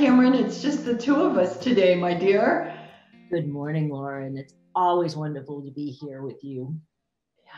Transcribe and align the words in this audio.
Cameron. 0.00 0.32
It's 0.32 0.62
just 0.62 0.86
the 0.86 0.96
two 0.96 1.16
of 1.16 1.36
us 1.36 1.58
today, 1.58 1.94
my 1.94 2.14
dear. 2.14 2.74
Good 3.30 3.46
morning, 3.46 3.90
Lauren. 3.90 4.34
It's 4.34 4.54
always 4.74 5.14
wonderful 5.14 5.60
to 5.60 5.70
be 5.70 5.90
here 5.90 6.22
with 6.22 6.42
you. 6.42 6.74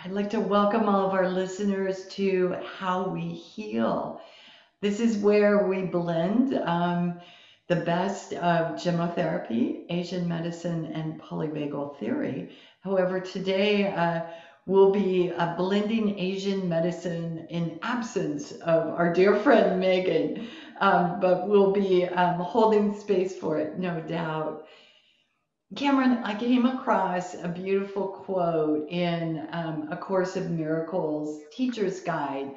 I'd 0.05 0.11
like 0.11 0.29
to 0.31 0.41
welcome 0.41 0.89
all 0.89 1.07
of 1.07 1.15
our 1.15 1.29
listeners 1.29 2.09
to 2.09 2.57
How 2.81 3.07
We 3.07 3.29
Heal. 3.29 4.21
This 4.81 4.99
is 4.99 5.19
where 5.19 5.69
we 5.69 5.83
blend 5.83 6.55
um, 6.65 7.21
the 7.69 7.77
best 7.77 8.33
of 8.33 8.75
gemmotherapy, 8.75 9.85
Asian 9.89 10.27
medicine, 10.27 10.87
and 10.87 11.23
polyvagal 11.23 12.01
theory. 12.01 12.57
However, 12.81 13.21
today 13.21 13.93
uh, 13.93 14.23
we'll 14.67 14.91
be 14.91 15.31
uh, 15.31 15.55
blending 15.55 16.19
Asian 16.19 16.69
medicine 16.69 17.47
in 17.51 17.79
absence 17.83 18.51
of 18.51 18.89
our 18.89 19.13
dear 19.13 19.37
friend 19.37 19.79
Megan, 19.79 20.49
um, 20.83 21.21
but 21.21 21.49
we'll 21.49 21.73
be 21.73 22.05
um, 22.07 22.41
holding 22.41 22.93
space 22.99 23.39
for 23.39 23.57
it, 23.57 23.79
no 23.79 24.01
doubt. 24.01 24.67
Cameron, 25.77 26.19
I 26.25 26.35
came 26.35 26.67
across 26.67 27.35
a 27.35 27.49
beautiful 27.49 28.09
quote 28.09 28.89
in 28.91 29.47
um, 29.53 29.89
A 29.93 29.97
Course 29.97 30.35
of 30.35 30.51
Miracles 30.51 31.41
Teacher's 31.53 32.01
Guide. 32.01 32.57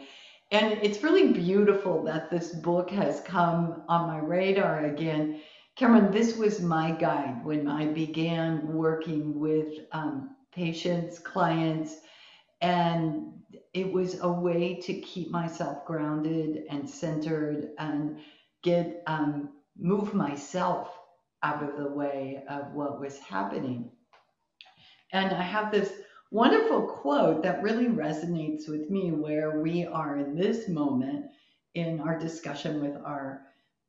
And 0.52 0.73
it's 0.81 1.03
really 1.03 1.33
beautiful 1.33 2.03
that 2.05 2.31
this 2.31 2.52
book 2.52 2.89
has 2.89 3.21
come 3.21 3.83
on 3.88 4.07
my 4.07 4.17
radar 4.17 4.85
again. 4.85 5.39
Cameron, 5.75 6.11
this 6.11 6.35
was 6.35 6.61
my 6.61 6.91
guide 6.91 7.45
when 7.45 7.67
I 7.67 7.85
began 7.85 8.73
working 8.73 9.39
with 9.39 9.67
um, 9.91 10.35
patients, 10.52 11.19
clients, 11.19 11.97
and 12.61 13.34
it 13.73 13.92
was 13.92 14.20
a 14.22 14.31
way 14.31 14.75
to 14.81 15.02
keep 15.02 15.31
myself 15.31 15.86
grounded 15.86 16.64
and 16.70 16.89
centered 16.89 17.70
and 17.78 18.20
get 18.64 19.03
um, 19.08 19.50
move 19.78 20.14
myself 20.14 20.97
out 21.44 21.62
of 21.62 21.78
the 21.78 21.89
way 21.89 22.44
of 22.50 22.73
what 22.73 23.00
was 23.00 23.17
happening. 23.20 23.92
And 25.12 25.34
I 25.34 25.42
have 25.42 25.72
this 25.72 25.92
wonderful 26.31 26.88
quote 26.88 27.44
that 27.44 27.62
really 27.62 27.86
resonates 27.86 28.67
with 28.67 28.90
me 28.90 29.12
where 29.12 29.62
we 29.62 29.86
are 29.86 30.17
in 30.17 30.36
this 30.36 30.67
moment 30.67 31.28
in 31.75 32.00
our 32.02 32.17
discussion 32.17 32.81
with 32.81 32.95
our 33.06 33.42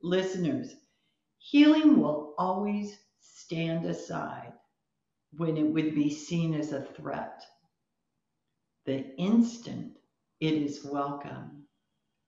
listeners. 0.03 0.75
Healing 1.39 2.01
will 2.01 2.35
always 2.39 2.99
stand 3.21 3.87
aside 3.87 4.53
when 5.37 5.57
it 5.57 5.65
would 5.67 5.95
be 5.95 6.11
seen 6.11 6.55
as 6.55 6.73
a 6.73 6.83
threat. 6.83 7.45
The 8.87 9.05
instant 9.17 9.99
it 10.39 10.55
is 10.55 10.85
welcome, 10.85 11.65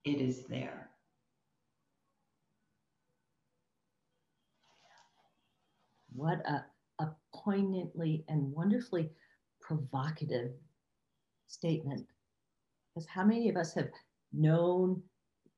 it 0.05 0.21
is 0.21 0.45
there. 0.47 0.91
What 6.13 6.39
a, 6.47 6.65
a 6.99 7.11
poignantly 7.33 8.25
and 8.29 8.53
wonderfully 8.53 9.09
provocative 9.61 10.51
statement. 11.47 12.07
Because 12.93 13.09
how 13.09 13.25
many 13.25 13.49
of 13.49 13.57
us 13.57 13.73
have 13.75 13.91
known, 14.33 15.01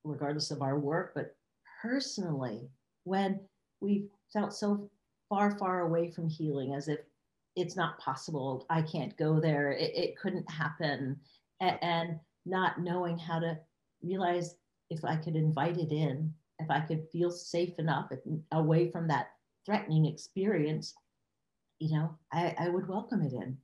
regardless 0.04 0.50
of 0.50 0.60
our 0.60 0.78
work, 0.78 1.12
but 1.14 1.34
personally, 1.80 2.68
when 3.04 3.40
we 3.80 4.04
felt 4.34 4.52
so 4.52 4.90
far, 5.30 5.56
far 5.56 5.80
away 5.80 6.10
from 6.10 6.28
healing, 6.28 6.74
as 6.74 6.88
if 6.88 7.00
it's 7.60 7.76
not 7.76 7.98
possible, 7.98 8.66
I 8.70 8.82
can't 8.82 9.16
go 9.16 9.40
there, 9.40 9.72
it, 9.72 9.92
it 9.94 10.18
couldn't 10.18 10.50
happen, 10.50 11.20
and, 11.60 11.78
and 11.82 12.20
not 12.46 12.80
knowing 12.80 13.18
how 13.18 13.38
to 13.38 13.58
realize 14.02 14.56
if 14.90 15.04
I 15.04 15.16
could 15.16 15.36
invite 15.36 15.76
it 15.76 15.92
in, 15.92 16.32
if 16.58 16.70
I 16.70 16.80
could 16.80 17.06
feel 17.12 17.30
safe 17.30 17.78
enough 17.78 18.10
away 18.52 18.90
from 18.90 19.06
that 19.08 19.28
threatening 19.64 20.06
experience, 20.06 20.94
you 21.78 21.96
know, 21.96 22.16
I, 22.32 22.54
I 22.58 22.68
would 22.68 22.88
welcome 22.88 23.22
it 23.22 23.32
in. 23.32 23.56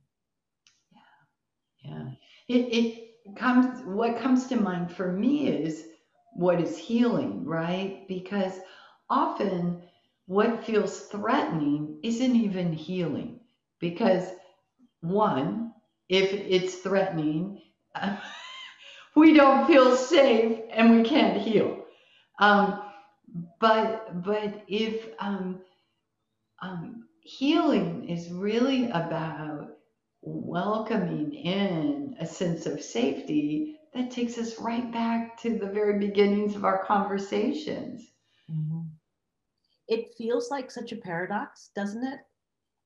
Yeah. 0.91 1.91
Yeah. 1.91 2.09
It, 2.47 2.73
it 2.73 3.35
comes, 3.35 3.83
what 3.85 4.19
comes 4.19 4.47
to 4.47 4.55
mind 4.55 4.91
for 4.91 5.11
me 5.11 5.47
is 5.47 5.85
what 6.33 6.61
is 6.61 6.77
healing, 6.77 7.45
right? 7.45 8.07
Because 8.07 8.53
often 9.09 9.81
what 10.27 10.63
feels 10.65 11.01
threatening 11.07 11.99
isn't 12.03 12.35
even 12.35 12.73
healing. 12.73 13.36
Because 13.79 14.29
one, 15.01 15.73
if 16.09 16.33
it's 16.33 16.75
threatening, 16.75 17.61
we 19.15 19.33
don't 19.33 19.67
feel 19.67 19.95
safe 19.95 20.59
and 20.71 20.97
we 20.97 21.03
can't 21.03 21.41
heal. 21.41 21.83
Um, 22.39 22.81
but 23.59 24.23
but 24.23 24.63
if 24.67 25.07
um, 25.19 25.61
um, 26.61 27.07
healing 27.21 28.09
is 28.09 28.31
really 28.31 28.89
about 28.91 29.69
welcoming 30.21 31.33
in 31.33 32.15
a 32.19 32.25
sense 32.25 32.65
of 32.65 32.81
safety 32.81 33.77
that 33.93 34.11
takes 34.11 34.37
us 34.37 34.59
right 34.59 34.91
back 34.91 35.39
to 35.41 35.57
the 35.57 35.67
very 35.67 35.99
beginnings 35.99 36.55
of 36.55 36.65
our 36.65 36.83
conversations. 36.85 38.11
Mm-hmm. 38.51 38.81
It 39.87 40.13
feels 40.17 40.51
like 40.51 40.69
such 40.69 40.91
a 40.91 40.97
paradox, 40.97 41.69
doesn't 41.75 42.05
it? 42.05 42.19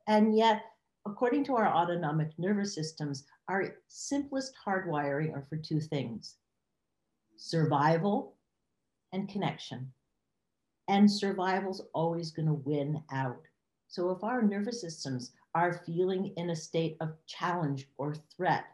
And 0.08 0.36
yet, 0.36 0.62
according 1.06 1.44
to 1.46 1.56
our 1.56 1.68
autonomic 1.68 2.32
nervous 2.38 2.76
systems, 2.76 3.26
our 3.48 3.76
simplest 3.88 4.54
hardwiring 4.66 5.34
are 5.34 5.46
for 5.50 5.58
two 5.58 5.80
things 5.80 6.36
survival 7.38 8.36
and 9.14 9.28
connection. 9.28 9.92
And 10.88 11.10
survival's 11.10 11.82
always 11.94 12.32
going 12.32 12.48
to 12.48 12.54
win 12.54 13.02
out. 13.12 13.42
So 13.88 14.12
if 14.12 14.24
our 14.24 14.42
nervous 14.42 14.80
systems 14.80 15.32
are 15.56 15.82
feeling 15.86 16.34
in 16.38 16.52
a 16.52 16.56
state 16.56 16.98
of 17.02 17.16
challenge 17.26 17.88
or 17.98 18.16
threat, 18.36 18.66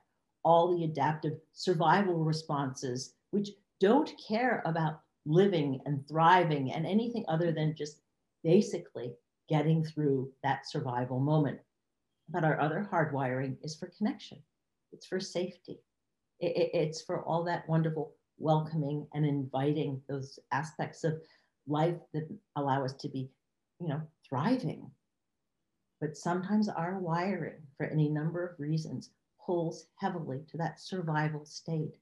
all 0.43 0.75
the 0.75 0.83
adaptive 0.83 1.39
survival 1.53 2.23
responses, 2.23 3.13
which 3.31 3.49
don't 3.79 4.11
care 4.27 4.61
about 4.65 5.01
living 5.25 5.81
and 5.85 6.07
thriving 6.07 6.71
and 6.71 6.85
anything 6.85 7.25
other 7.27 7.51
than 7.51 7.75
just 7.75 8.01
basically 8.43 9.13
getting 9.49 9.83
through 9.83 10.31
that 10.43 10.67
survival 10.69 11.19
moment. 11.19 11.59
But 12.29 12.43
our 12.43 12.59
other 12.59 12.87
hardwiring 12.91 13.57
is 13.63 13.75
for 13.75 13.91
connection, 13.97 14.39
it's 14.91 15.05
for 15.05 15.19
safety, 15.19 15.79
it's 16.39 17.01
for 17.01 17.23
all 17.23 17.43
that 17.45 17.67
wonderful 17.69 18.13
welcoming 18.37 19.07
and 19.13 19.25
inviting 19.25 20.01
those 20.07 20.37
aspects 20.51 21.03
of 21.03 21.21
life 21.67 21.97
that 22.13 22.27
allow 22.55 22.85
us 22.85 22.93
to 22.93 23.09
be, 23.09 23.29
you 23.79 23.87
know, 23.87 24.01
thriving 24.27 24.91
but 25.99 26.15
sometimes 26.15 26.69
our 26.69 26.99
wiring, 26.99 27.61
for 27.75 27.87
any 27.87 28.09
number 28.09 28.45
of 28.45 28.59
reasons, 28.59 29.11
pulls 29.43 29.87
heavily 29.95 30.41
to 30.49 30.57
that 30.57 30.79
survival 30.79 31.45
state. 31.45 31.97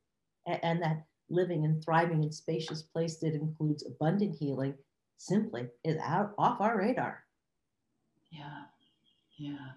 And 0.46 0.81
that 0.81 1.06
living 1.30 1.66
and 1.66 1.84
thriving 1.84 2.24
in 2.24 2.31
spacious 2.31 2.84
place 2.84 3.18
that 3.18 3.34
includes 3.34 3.85
abundant 3.85 4.35
healing 4.38 4.75
simply 5.18 5.68
is 5.84 5.97
out 5.97 6.34
off 6.38 6.62
our 6.62 6.78
radar. 6.78 7.24
Yeah, 8.31 8.64
yeah. 9.38 9.72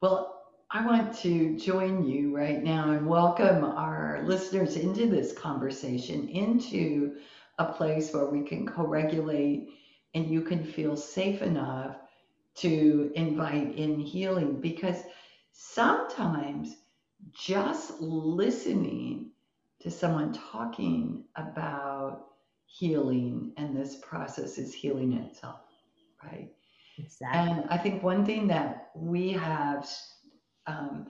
Well, 0.00 0.42
I 0.70 0.84
want 0.86 1.14
to 1.18 1.56
join 1.58 2.04
you 2.04 2.34
right 2.34 2.62
now 2.62 2.92
and 2.92 3.06
welcome 3.06 3.64
our 3.64 4.22
listeners 4.24 4.76
into 4.76 5.06
this 5.08 5.32
conversation, 5.32 6.28
into 6.28 7.16
a 7.58 7.66
place 7.72 8.12
where 8.12 8.26
we 8.26 8.42
can 8.42 8.66
co 8.66 8.86
regulate 8.86 9.70
and 10.14 10.26
you 10.28 10.42
can 10.42 10.64
feel 10.64 10.96
safe 10.96 11.42
enough 11.42 11.96
to 12.56 13.12
invite 13.14 13.74
in 13.76 14.00
healing 14.00 14.60
because 14.60 15.02
sometimes 15.52 16.76
just 17.32 18.00
listening 18.00 19.32
to 19.80 19.90
someone 19.90 20.32
talking 20.32 21.24
about 21.36 22.26
healing 22.66 23.52
and 23.56 23.76
this 23.76 23.96
process 23.96 24.58
is 24.58 24.74
healing 24.74 25.12
itself, 25.14 25.60
right? 26.24 26.55
Exactly. 26.98 27.38
And 27.38 27.64
I 27.70 27.76
think 27.78 28.02
one 28.02 28.24
thing 28.24 28.48
that 28.48 28.90
we 28.94 29.32
have 29.32 29.88
um, 30.66 31.08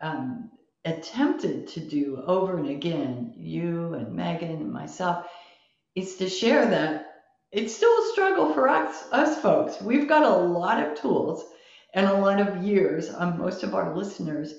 um, 0.00 0.50
attempted 0.84 1.68
to 1.68 1.80
do 1.80 2.22
over 2.26 2.56
and 2.58 2.68
again, 2.68 3.32
you 3.36 3.94
and 3.94 4.14
Megan 4.14 4.50
and 4.50 4.72
myself, 4.72 5.26
is 5.94 6.16
to 6.16 6.28
share 6.28 6.66
that 6.70 7.06
it's 7.52 7.74
still 7.74 7.92
a 7.92 8.08
struggle 8.12 8.52
for 8.52 8.68
us, 8.68 9.08
us 9.12 9.40
folks. 9.40 9.80
We've 9.80 10.08
got 10.08 10.22
a 10.24 10.36
lot 10.36 10.82
of 10.84 10.98
tools 11.00 11.44
and 11.94 12.06
a 12.06 12.14
lot 12.18 12.40
of 12.40 12.62
years 12.64 13.10
on 13.10 13.38
most 13.38 13.62
of 13.62 13.74
our 13.74 13.96
listeners. 13.96 14.54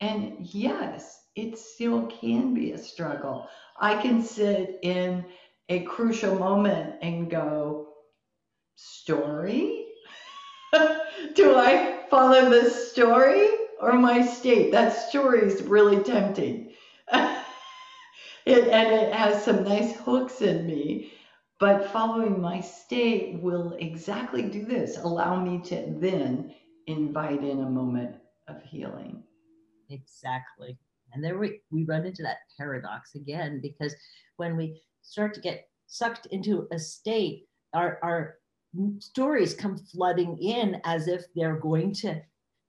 And 0.00 0.36
yes, 0.40 1.20
it 1.36 1.58
still 1.58 2.06
can 2.08 2.54
be 2.54 2.72
a 2.72 2.78
struggle. 2.78 3.48
I 3.80 4.00
can 4.00 4.22
sit 4.22 4.78
in 4.82 5.24
a 5.68 5.80
crucial 5.84 6.36
moment 6.36 6.96
and 7.02 7.30
go, 7.30 7.88
story? 8.76 9.86
Do 11.34 11.56
I 11.56 12.04
follow 12.10 12.48
the 12.50 12.70
story 12.70 13.48
or 13.80 13.94
my 13.94 14.24
state? 14.26 14.72
That 14.72 14.92
story 14.92 15.40
is 15.42 15.62
really 15.62 16.02
tempting. 16.02 16.72
it, 18.46 18.68
and 18.68 18.92
it 18.92 19.12
has 19.14 19.44
some 19.44 19.64
nice 19.64 19.96
hooks 19.96 20.40
in 20.42 20.66
me 20.66 21.12
But 21.60 21.86
following 21.92 22.40
my 22.40 22.60
state 22.60 23.40
will 23.40 23.74
exactly 23.80 24.42
do 24.50 24.64
this, 24.66 24.98
allow 24.98 25.36
me 25.40 25.60
to 25.62 25.86
then 25.98 26.54
invite 26.86 27.42
in 27.44 27.60
a 27.62 27.70
moment 27.70 28.16
of 28.48 28.62
healing. 28.62 29.24
Exactly. 29.90 30.78
And 31.12 31.24
there 31.24 31.38
we, 31.38 31.60
we 31.70 31.84
run 31.84 32.06
into 32.06 32.22
that 32.22 32.38
paradox 32.58 33.14
again, 33.14 33.60
because 33.62 33.94
when 34.36 34.56
we 34.56 34.80
start 35.02 35.34
to 35.34 35.40
get 35.40 35.68
sucked 35.86 36.26
into 36.26 36.66
a 36.72 36.78
state, 36.78 37.44
our, 37.74 37.98
our 38.02 38.36
stories 38.98 39.54
come 39.54 39.78
flooding 39.78 40.38
in 40.38 40.80
as 40.84 41.08
if 41.08 41.24
they're 41.34 41.58
going 41.58 41.92
to 41.94 42.20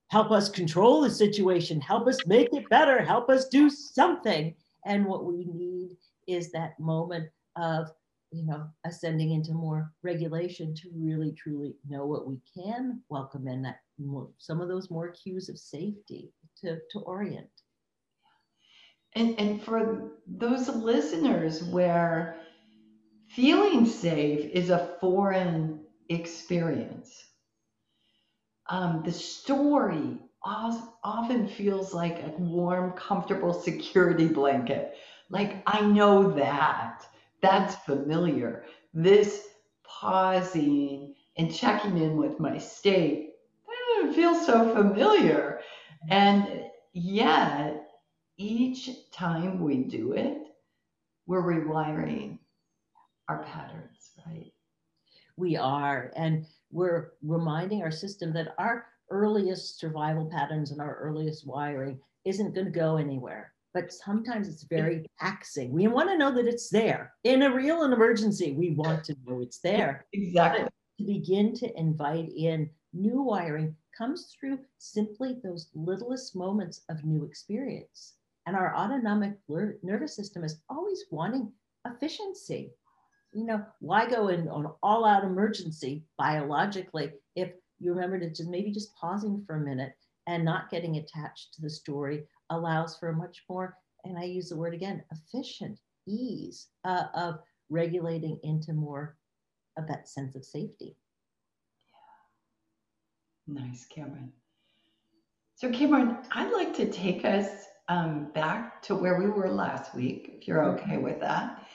help 0.08 0.30
us 0.30 0.48
control 0.48 1.00
the 1.00 1.10
situation, 1.10 1.80
help 1.80 2.06
us 2.06 2.18
make 2.26 2.52
it 2.52 2.68
better, 2.68 3.02
help 3.02 3.28
us 3.28 3.48
do 3.48 3.68
something. 3.68 4.54
And 4.84 5.04
what 5.04 5.24
we 5.24 5.44
need 5.44 5.96
is 6.28 6.52
that 6.52 6.78
moment 6.78 7.28
of, 7.56 7.90
you 8.30 8.46
know, 8.46 8.68
ascending 8.84 9.32
into 9.32 9.52
more 9.52 9.92
regulation 10.02 10.74
to 10.76 10.90
really 10.94 11.32
truly 11.32 11.74
know 11.88 12.06
what 12.06 12.26
we 12.26 12.38
can 12.54 13.02
welcome 13.08 13.48
in 13.48 13.62
that 13.62 13.80
more, 13.98 14.28
some 14.38 14.60
of 14.60 14.68
those 14.68 14.90
more 14.90 15.08
cues 15.10 15.48
of 15.48 15.58
safety 15.58 16.32
to, 16.58 16.78
to 16.90 16.98
orient. 17.00 17.48
And, 19.14 19.38
and 19.40 19.62
for 19.62 20.12
those 20.26 20.68
listeners 20.68 21.64
where 21.64 22.36
feeling 23.28 23.86
safe 23.86 24.50
is 24.52 24.70
a 24.70 24.96
foreign 25.00 25.85
experience, 26.08 27.24
um, 28.68 29.02
the 29.04 29.12
story 29.12 30.18
often 30.42 31.48
feels 31.48 31.92
like 31.92 32.22
a 32.22 32.28
warm, 32.38 32.92
comfortable 32.92 33.52
security 33.52 34.28
blanket. 34.28 34.96
Like, 35.30 35.62
I 35.66 35.80
know 35.82 36.32
that. 36.32 37.04
That's 37.42 37.74
familiar. 37.84 38.64
This 38.94 39.48
pausing 39.84 41.14
and 41.36 41.52
checking 41.54 41.98
in 41.98 42.16
with 42.16 42.38
my 42.40 42.58
state 42.58 43.26
it 43.98 44.14
feels 44.14 44.44
so 44.46 44.74
familiar. 44.74 45.60
And 46.10 46.64
yet, 46.92 47.88
each 48.36 49.10
time 49.10 49.60
we 49.60 49.84
do 49.84 50.12
it, 50.12 50.38
we're 51.26 51.42
rewiring 51.42 52.38
our 53.28 53.42
patterns, 53.44 54.12
right? 54.26 54.52
We 55.36 55.56
are. 55.56 56.12
And 56.16 56.46
we're 56.70 57.12
reminding 57.22 57.82
our 57.82 57.90
system 57.90 58.32
that 58.34 58.54
our 58.58 58.86
earliest 59.10 59.78
survival 59.78 60.26
patterns 60.26 60.70
and 60.70 60.80
our 60.80 60.96
earliest 60.96 61.46
wiring 61.46 61.98
isn't 62.24 62.54
going 62.54 62.66
to 62.66 62.72
go 62.72 62.96
anywhere. 62.96 63.52
But 63.72 63.92
sometimes 63.92 64.48
it's 64.48 64.64
very 64.64 65.04
taxing. 65.20 65.70
We 65.70 65.86
want 65.86 66.08
to 66.08 66.16
know 66.16 66.32
that 66.32 66.46
it's 66.46 66.70
there. 66.70 67.12
In 67.24 67.42
a 67.42 67.54
real 67.54 67.84
emergency, 67.84 68.52
we 68.52 68.70
want 68.70 69.04
to 69.04 69.16
know 69.26 69.42
it's 69.42 69.58
there. 69.58 70.06
Exactly. 70.14 70.64
But 70.64 70.72
to 70.98 71.04
begin 71.04 71.54
to 71.56 71.78
invite 71.78 72.30
in 72.34 72.70
new 72.94 73.20
wiring 73.20 73.76
comes 73.96 74.34
through 74.38 74.58
simply 74.78 75.36
those 75.44 75.68
littlest 75.74 76.34
moments 76.34 76.82
of 76.88 77.04
new 77.04 77.24
experience. 77.24 78.14
And 78.46 78.56
our 78.56 78.74
autonomic 78.74 79.34
nervous 79.82 80.16
system 80.16 80.42
is 80.42 80.62
always 80.70 81.04
wanting 81.10 81.52
efficiency 81.86 82.72
you 83.36 83.44
know, 83.44 83.62
why 83.80 84.08
go 84.08 84.28
in 84.28 84.48
on 84.48 84.72
all 84.82 85.04
out 85.04 85.22
emergency 85.22 86.02
biologically 86.16 87.12
if 87.34 87.50
you 87.78 87.92
remember 87.92 88.18
to 88.18 88.30
just 88.30 88.48
maybe 88.48 88.72
just 88.72 88.96
pausing 88.96 89.44
for 89.46 89.56
a 89.56 89.60
minute 89.60 89.92
and 90.26 90.42
not 90.42 90.70
getting 90.70 90.96
attached 90.96 91.52
to 91.52 91.60
the 91.60 91.68
story 91.68 92.24
allows 92.48 92.96
for 92.96 93.10
a 93.10 93.14
much 93.14 93.44
more, 93.50 93.76
and 94.04 94.18
I 94.18 94.24
use 94.24 94.48
the 94.48 94.56
word 94.56 94.72
again, 94.72 95.04
efficient 95.12 95.78
ease 96.08 96.68
uh, 96.84 97.04
of 97.14 97.38
regulating 97.68 98.40
into 98.42 98.72
more 98.72 99.18
of 99.76 99.86
that 99.86 100.08
sense 100.08 100.34
of 100.34 100.42
safety. 100.42 100.96
Yeah. 103.46 103.60
Nice, 103.60 103.84
Cameron. 103.84 104.32
So, 105.56 105.70
Cameron, 105.70 106.16
I'd 106.32 106.52
like 106.52 106.74
to 106.76 106.90
take 106.90 107.26
us 107.26 107.66
um, 107.88 108.30
back 108.34 108.80
to 108.82 108.94
where 108.94 109.18
we 109.18 109.28
were 109.28 109.50
last 109.50 109.94
week, 109.94 110.38
if 110.38 110.48
you're 110.48 110.64
okay 110.64 110.92
mm-hmm. 110.92 111.02
with 111.02 111.20
that 111.20 111.65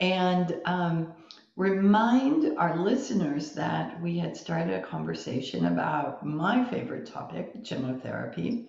and 0.00 0.60
um, 0.64 1.12
remind 1.56 2.56
our 2.58 2.76
listeners 2.76 3.52
that 3.52 4.00
we 4.00 4.18
had 4.18 4.36
started 4.36 4.74
a 4.74 4.82
conversation 4.82 5.66
about 5.66 6.24
my 6.24 6.64
favorite 6.70 7.06
topic, 7.06 7.62
gemmotherapy, 7.62 8.66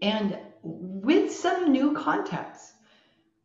and 0.00 0.38
with 0.62 1.32
some 1.32 1.70
new 1.70 1.92
contacts. 1.94 2.72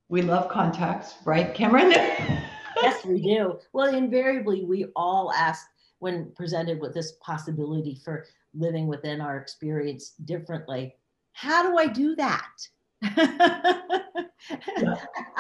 We 0.09 0.21
love 0.21 0.49
contacts, 0.49 1.15
right, 1.25 1.53
Cameron? 1.53 1.91
yes, 2.81 3.05
we 3.05 3.21
do. 3.21 3.59
Well, 3.73 3.93
invariably, 3.93 4.63
we 4.63 4.85
all 4.95 5.31
ask 5.33 5.67
when 5.99 6.31
presented 6.35 6.79
with 6.79 6.93
this 6.93 7.13
possibility 7.21 7.99
for 8.03 8.25
living 8.53 8.87
within 8.87 9.19
our 9.19 9.37
experience 9.37 10.11
differently 10.25 10.95
how 11.37 11.69
do 11.69 11.77
I 11.77 11.85
do 11.85 12.15
that? 12.15 12.49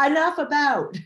Enough 0.05 0.37
about. 0.37 0.97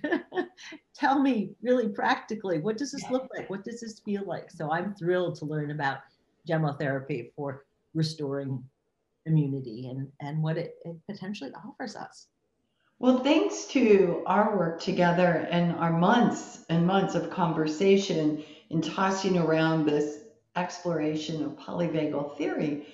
Tell 0.96 1.20
me 1.20 1.52
really 1.62 1.90
practically, 1.90 2.60
what 2.60 2.78
does 2.78 2.92
this 2.92 3.10
look 3.10 3.28
like? 3.36 3.50
What 3.50 3.64
does 3.64 3.82
this 3.82 4.00
feel 4.00 4.24
like? 4.26 4.52
So 4.52 4.72
I'm 4.72 4.94
thrilled 4.96 5.36
to 5.36 5.46
learn 5.46 5.72
about 5.72 6.00
gemmotherapy 6.48 7.32
for 7.36 7.66
restoring 7.94 8.64
immunity 9.26 9.88
and, 9.90 10.08
and 10.20 10.42
what 10.42 10.58
it, 10.58 10.76
it 10.86 10.96
potentially 11.10 11.52
offers 11.66 11.96
us. 11.96 12.28
Well, 13.00 13.20
thanks 13.24 13.66
to 13.68 14.24
our 14.28 14.56
work 14.56 14.80
together 14.80 15.48
and 15.50 15.76
our 15.78 15.92
months 15.92 16.66
and 16.70 16.86
months 16.86 17.16
of 17.16 17.32
conversation 17.32 18.44
in 18.70 18.82
tossing 18.82 19.38
around 19.38 19.86
this 19.86 20.20
exploration 20.56 21.44
of 21.44 21.58
polyvagal 21.58 22.38
theory, 22.38 22.86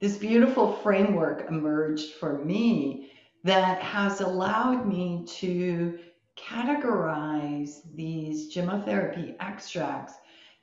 this 0.00 0.16
beautiful 0.16 0.72
framework 0.72 1.48
emerged 1.48 2.14
for 2.14 2.38
me 2.38 3.12
that 3.44 3.82
has 3.82 4.20
allowed 4.20 4.86
me 4.86 5.24
to 5.26 5.98
categorize 6.36 7.80
these 7.94 8.54
gemmotherapy 8.54 9.36
extracts 9.40 10.14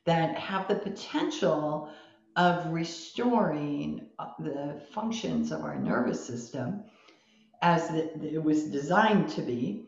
that 0.06 0.36
have 0.38 0.68
the 0.68 0.76
potential 0.76 1.90
of 2.36 2.72
restoring 2.72 4.08
the 4.40 4.82
functions 4.92 5.52
of 5.52 5.64
our 5.64 5.76
nervous 5.76 6.26
system 6.26 6.84
as 7.62 7.90
it 7.92 8.44
was 8.44 8.66
designed 8.66 9.28
to 9.30 9.42
be, 9.42 9.86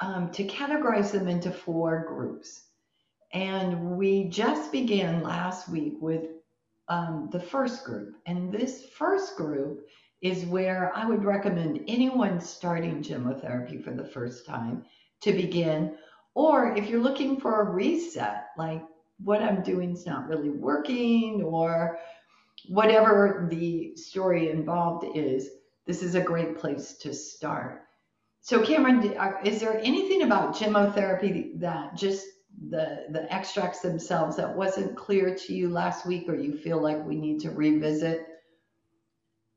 um, 0.00 0.30
to 0.30 0.44
categorize 0.46 1.10
them 1.10 1.28
into 1.28 1.50
four 1.50 2.04
groups. 2.08 2.66
And 3.32 3.96
we 3.96 4.24
just 4.24 4.70
began 4.70 5.22
last 5.22 5.68
week 5.68 5.94
with 6.00 6.28
um, 6.88 7.28
the 7.32 7.40
first 7.40 7.84
group. 7.84 8.16
And 8.26 8.52
this 8.52 8.86
first 8.96 9.36
group 9.36 9.86
is 10.22 10.44
where 10.46 10.92
I 10.94 11.06
would 11.06 11.24
recommend 11.24 11.84
anyone 11.88 12.40
starting 12.40 13.02
gemmotherapy 13.02 13.82
for 13.82 13.92
the 13.92 14.04
first 14.04 14.46
time 14.46 14.84
to 15.22 15.32
begin. 15.32 15.96
Or 16.34 16.74
if 16.76 16.88
you're 16.88 17.02
looking 17.02 17.40
for 17.40 17.60
a 17.60 17.70
reset, 17.70 18.46
like 18.56 18.82
what 19.22 19.42
I'm 19.42 19.62
doing 19.62 19.92
is 19.92 20.06
not 20.06 20.28
really 20.28 20.50
working, 20.50 21.42
or 21.42 21.98
whatever 22.68 23.46
the 23.50 23.96
story 23.96 24.50
involved 24.50 25.06
is, 25.16 25.48
this 25.86 26.02
is 26.02 26.14
a 26.14 26.20
great 26.20 26.58
place 26.58 26.94
to 26.94 27.14
start. 27.14 27.82
So, 28.40 28.64
Cameron, 28.64 29.16
is 29.44 29.60
there 29.60 29.80
anything 29.82 30.22
about 30.22 30.54
gemmotherapy 30.54 31.58
that 31.60 31.96
just 31.96 32.26
the 32.68 33.06
the 33.10 33.32
extracts 33.32 33.80
themselves 33.80 34.36
that 34.36 34.54
wasn't 34.56 34.96
clear 34.96 35.34
to 35.34 35.54
you 35.54 35.68
last 35.68 36.06
week 36.06 36.28
or 36.28 36.34
you 36.34 36.56
feel 36.56 36.80
like 36.80 37.04
we 37.04 37.16
need 37.16 37.40
to 37.40 37.50
revisit? 37.50 38.26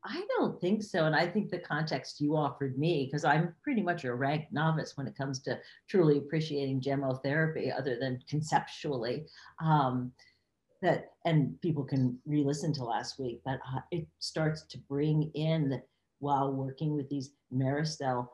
I 0.04 0.24
don't 0.36 0.58
think 0.60 0.82
so 0.82 1.04
and 1.04 1.14
i 1.14 1.26
think 1.26 1.50
the 1.50 1.58
context 1.58 2.22
you 2.22 2.34
offered 2.34 2.78
me 2.78 3.06
because 3.06 3.22
i'm 3.22 3.54
pretty 3.62 3.82
much 3.82 4.04
a 4.04 4.14
rank 4.14 4.46
novice 4.50 4.96
when 4.96 5.06
it 5.06 5.14
comes 5.14 5.40
to 5.40 5.58
truly 5.88 6.16
appreciating 6.16 6.80
gemmotherapy, 6.80 7.70
other 7.76 7.98
than 8.00 8.18
conceptually. 8.26 9.26
Um, 9.62 10.12
that 10.82 11.10
and 11.26 11.60
people 11.60 11.84
can 11.84 12.18
re-listen 12.24 12.72
to 12.72 12.84
last 12.84 13.18
week 13.18 13.42
but 13.44 13.60
uh, 13.74 13.80
it 13.90 14.06
starts 14.18 14.64
to 14.64 14.78
bring 14.88 15.30
in 15.34 15.80
while 16.20 16.52
working 16.52 16.94
with 16.94 17.08
these 17.10 17.32
meristem 17.52 18.26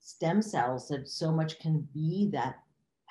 stem 0.00 0.40
cells 0.40 0.88
that 0.88 1.08
so 1.08 1.30
much 1.30 1.58
can 1.58 1.86
be 1.92 2.30
that 2.32 2.56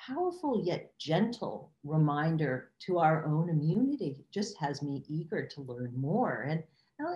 powerful 0.06 0.62
yet 0.64 0.92
gentle 0.98 1.72
reminder 1.84 2.70
to 2.86 2.98
our 2.98 3.24
own 3.26 3.48
immunity. 3.48 4.16
It 4.18 4.30
just 4.32 4.56
has 4.58 4.82
me 4.82 5.04
eager 5.08 5.46
to 5.46 5.60
learn 5.62 5.92
more. 5.96 6.46
And 6.48 6.62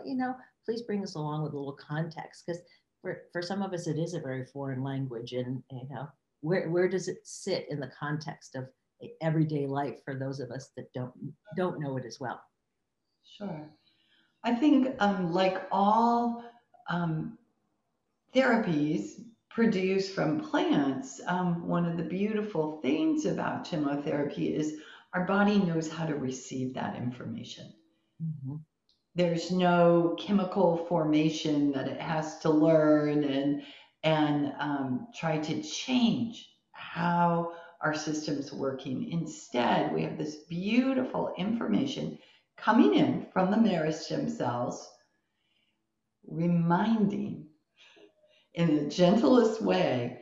you 0.04 0.14
know 0.14 0.34
please 0.64 0.82
bring 0.82 1.02
us 1.02 1.14
along 1.14 1.42
with 1.42 1.52
a 1.52 1.56
little 1.56 1.74
context 1.74 2.44
because 2.46 2.62
for, 3.02 3.22
for 3.32 3.42
some 3.42 3.62
of 3.62 3.72
us 3.72 3.86
it 3.86 3.98
is 3.98 4.14
a 4.14 4.20
very 4.20 4.44
foreign 4.46 4.82
language. 4.82 5.32
And 5.32 5.62
you 5.70 5.88
know 5.90 6.08
where, 6.40 6.68
where 6.68 6.88
does 6.88 7.08
it 7.08 7.18
sit 7.24 7.66
in 7.70 7.80
the 7.80 7.90
context 7.98 8.54
of 8.54 8.68
everyday 9.20 9.66
life 9.66 9.98
for 10.04 10.14
those 10.14 10.40
of 10.40 10.50
us 10.50 10.70
that 10.76 10.92
don't 10.92 11.12
don't 11.56 11.80
know 11.80 11.96
it 11.96 12.04
as 12.04 12.18
well? 12.20 12.40
Sure. 13.38 13.68
I 14.44 14.54
think 14.54 14.94
um, 15.00 15.32
like 15.32 15.62
all 15.72 16.44
um, 16.88 17.38
therapies 18.34 19.22
produce 19.54 20.12
from 20.12 20.40
plants, 20.40 21.20
um, 21.28 21.66
one 21.68 21.86
of 21.86 21.96
the 21.96 22.02
beautiful 22.02 22.80
things 22.82 23.24
about 23.24 23.64
gemmotherapy 23.64 24.52
is 24.52 24.80
our 25.14 25.24
body 25.24 25.58
knows 25.60 25.88
how 25.88 26.04
to 26.04 26.16
receive 26.16 26.74
that 26.74 26.96
information. 26.96 27.72
Mm-hmm. 28.20 28.56
There's 29.14 29.52
no 29.52 30.16
chemical 30.18 30.84
formation 30.88 31.70
that 31.70 31.86
it 31.86 32.00
has 32.00 32.38
to 32.40 32.50
learn 32.50 33.22
and 33.22 33.62
and 34.02 34.52
um, 34.58 35.06
try 35.18 35.38
to 35.38 35.62
change 35.62 36.50
how 36.72 37.52
our 37.80 37.94
system's 37.94 38.52
working. 38.52 39.10
Instead, 39.12 39.94
we 39.94 40.02
have 40.02 40.18
this 40.18 40.36
beautiful 40.48 41.32
information 41.38 42.18
coming 42.58 42.94
in 42.94 43.26
from 43.32 43.50
the 43.50 43.56
meristem 43.56 44.28
cells, 44.28 44.86
reminding 46.26 47.43
in 48.54 48.76
the 48.76 48.90
gentlest 48.90 49.60
way, 49.62 50.20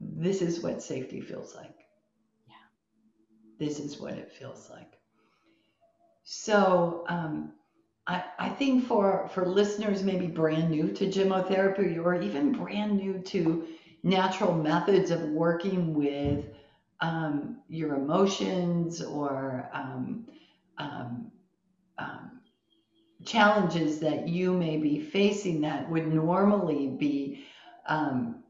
this 0.00 0.42
is 0.42 0.62
what 0.62 0.82
safety 0.82 1.20
feels 1.20 1.54
like. 1.54 1.76
Yeah. 2.46 2.54
This 3.58 3.78
is 3.80 4.00
what 4.00 4.14
it 4.14 4.32
feels 4.32 4.70
like. 4.70 4.98
So 6.24 7.04
um, 7.08 7.52
I, 8.06 8.24
I 8.38 8.48
think 8.48 8.86
for, 8.86 9.28
for 9.32 9.46
listeners 9.46 10.02
maybe 10.02 10.26
brand 10.26 10.70
new 10.70 10.92
to 10.92 11.06
gemmotherapy 11.06 11.96
or 12.02 12.20
even 12.20 12.52
brand 12.52 12.96
new 12.96 13.18
to 13.18 13.66
natural 14.02 14.54
methods 14.54 15.10
of 15.10 15.22
working 15.22 15.94
with 15.94 16.46
um, 17.00 17.58
your 17.68 17.96
emotions 17.96 19.02
or 19.02 19.68
um, 19.72 20.26
um, 20.78 21.30
um, 21.98 22.31
challenges 23.24 23.98
that 24.00 24.28
you 24.28 24.52
may 24.52 24.76
be 24.76 25.00
facing 25.00 25.60
that 25.62 25.88
would 25.88 26.12
normally 26.12 26.88
be 26.88 27.44
um, 27.86 28.42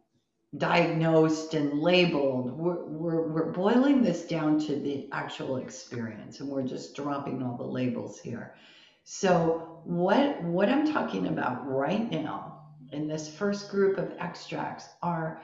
diagnosed 0.57 1.55
and 1.55 1.81
labeled. 1.81 2.53
We're, 2.53 2.85
we're, 2.85 3.29
we're 3.29 3.53
boiling 3.53 4.03
this 4.03 4.25
down 4.25 4.59
to 4.61 4.77
the 4.77 5.09
actual 5.13 5.57
experience 5.57 6.41
and 6.41 6.49
we're 6.49 6.63
just 6.67 6.95
dropping 6.95 7.43
all 7.43 7.57
the 7.57 7.65
labels 7.65 8.21
here. 8.21 8.55
So 9.05 9.81
what, 9.85 10.43
what 10.43 10.69
I'm 10.69 10.91
talking 10.93 11.29
about 11.29 11.67
right 11.69 12.11
now 12.11 12.61
in 12.93 13.09
this 13.09 13.29
first 13.29 13.71
group 13.71 13.99
of 13.99 14.13
extracts 14.19 14.89
are 15.03 15.43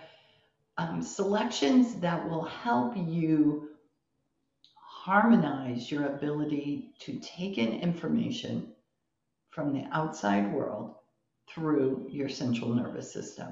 um, 0.76 1.02
selections 1.02 1.96
that 1.96 2.28
will 2.28 2.44
help 2.44 2.94
you 2.96 3.70
harmonize 4.74 5.90
your 5.90 6.06
ability 6.06 6.92
to 7.00 7.18
take 7.20 7.56
in 7.56 7.80
information 7.80 8.74
from 9.50 9.72
the 9.72 9.84
outside 9.92 10.52
world 10.52 10.94
through 11.48 12.06
your 12.10 12.28
central 12.28 12.74
nervous 12.74 13.12
system. 13.12 13.48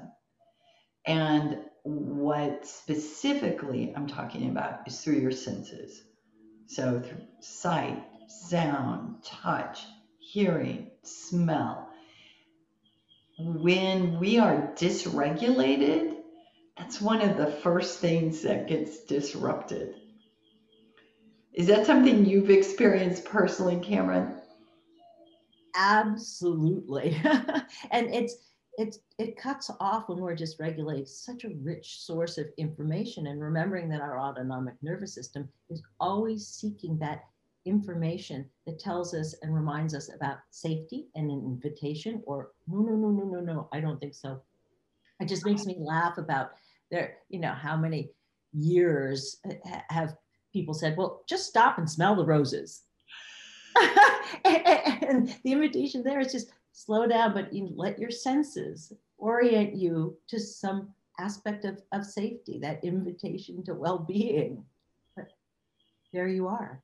And 1.05 1.59
what 1.83 2.67
specifically 2.67 3.93
I'm 3.95 4.07
talking 4.07 4.49
about 4.49 4.87
is 4.87 5.01
through 5.01 5.19
your 5.19 5.31
senses. 5.31 6.03
So, 6.67 6.99
through 6.99 7.25
sight, 7.39 8.03
sound, 8.27 9.23
touch, 9.23 9.85
hearing, 10.19 10.91
smell. 11.03 11.89
When 13.39 14.19
we 14.19 14.39
are 14.39 14.73
dysregulated, 14.75 16.15
that's 16.77 16.99
one 16.99 17.21
of 17.21 17.37
the 17.37 17.47
first 17.51 17.99
things 17.99 18.41
that 18.41 18.67
gets 18.67 19.05
disrupted. 19.05 19.95
Is 21.53 21.67
that 21.67 21.85
something 21.85 22.25
you've 22.25 22.49
experienced 22.49 23.25
personally, 23.25 23.79
Cameron? 23.83 24.35
Absolutely. 25.77 27.21
and 27.91 28.13
it's 28.13 28.35
it's 28.77 28.99
it 29.17 29.37
cuts 29.37 29.71
off 29.79 30.07
when 30.07 30.19
we're 30.19 30.35
just 30.35 30.59
regulating 30.59 31.05
such 31.05 31.43
a 31.45 31.55
rich 31.61 31.99
source 32.01 32.37
of 32.37 32.47
information 32.57 33.27
and 33.27 33.41
remembering 33.41 33.89
that 33.89 34.01
our 34.01 34.19
autonomic 34.19 34.75
nervous 34.81 35.13
system 35.13 35.47
is 35.69 35.81
always 35.99 36.47
seeking 36.47 36.97
that 36.99 37.23
information 37.65 38.45
that 38.65 38.79
tells 38.79 39.13
us 39.13 39.35
and 39.41 39.53
reminds 39.53 39.93
us 39.93 40.13
about 40.13 40.37
safety 40.51 41.07
and 41.15 41.29
an 41.29 41.43
invitation 41.45 42.21
or 42.25 42.51
no 42.67 42.79
no 42.79 42.95
no 42.95 43.09
no 43.09 43.23
no 43.25 43.39
no 43.41 43.67
i 43.73 43.79
don't 43.79 43.99
think 43.99 44.13
so 44.13 44.39
it 45.19 45.27
just 45.27 45.45
makes 45.45 45.65
me 45.65 45.75
laugh 45.79 46.17
about 46.17 46.51
there 46.91 47.17
you 47.29 47.39
know 47.39 47.51
how 47.51 47.75
many 47.75 48.09
years 48.53 49.37
uh, 49.49 49.53
have 49.89 50.15
people 50.53 50.73
said 50.73 50.95
well 50.95 51.23
just 51.27 51.47
stop 51.47 51.77
and 51.77 51.89
smell 51.89 52.15
the 52.15 52.25
roses 52.25 52.83
and 54.45 55.35
the 55.43 55.51
invitation 55.51 56.03
there 56.03 56.19
is 56.19 56.31
just 56.31 56.51
slow 56.71 57.07
down, 57.07 57.33
but 57.33 57.53
you 57.53 57.69
let 57.75 57.99
your 57.99 58.11
senses 58.11 58.93
orient 59.17 59.75
you 59.75 60.17
to 60.27 60.39
some 60.39 60.89
aspect 61.19 61.65
of, 61.65 61.81
of 61.91 62.05
safety, 62.05 62.59
that 62.59 62.83
invitation 62.83 63.63
to 63.63 63.73
well-being. 63.73 64.63
But 65.15 65.31
there 66.13 66.27
you 66.27 66.47
are. 66.47 66.81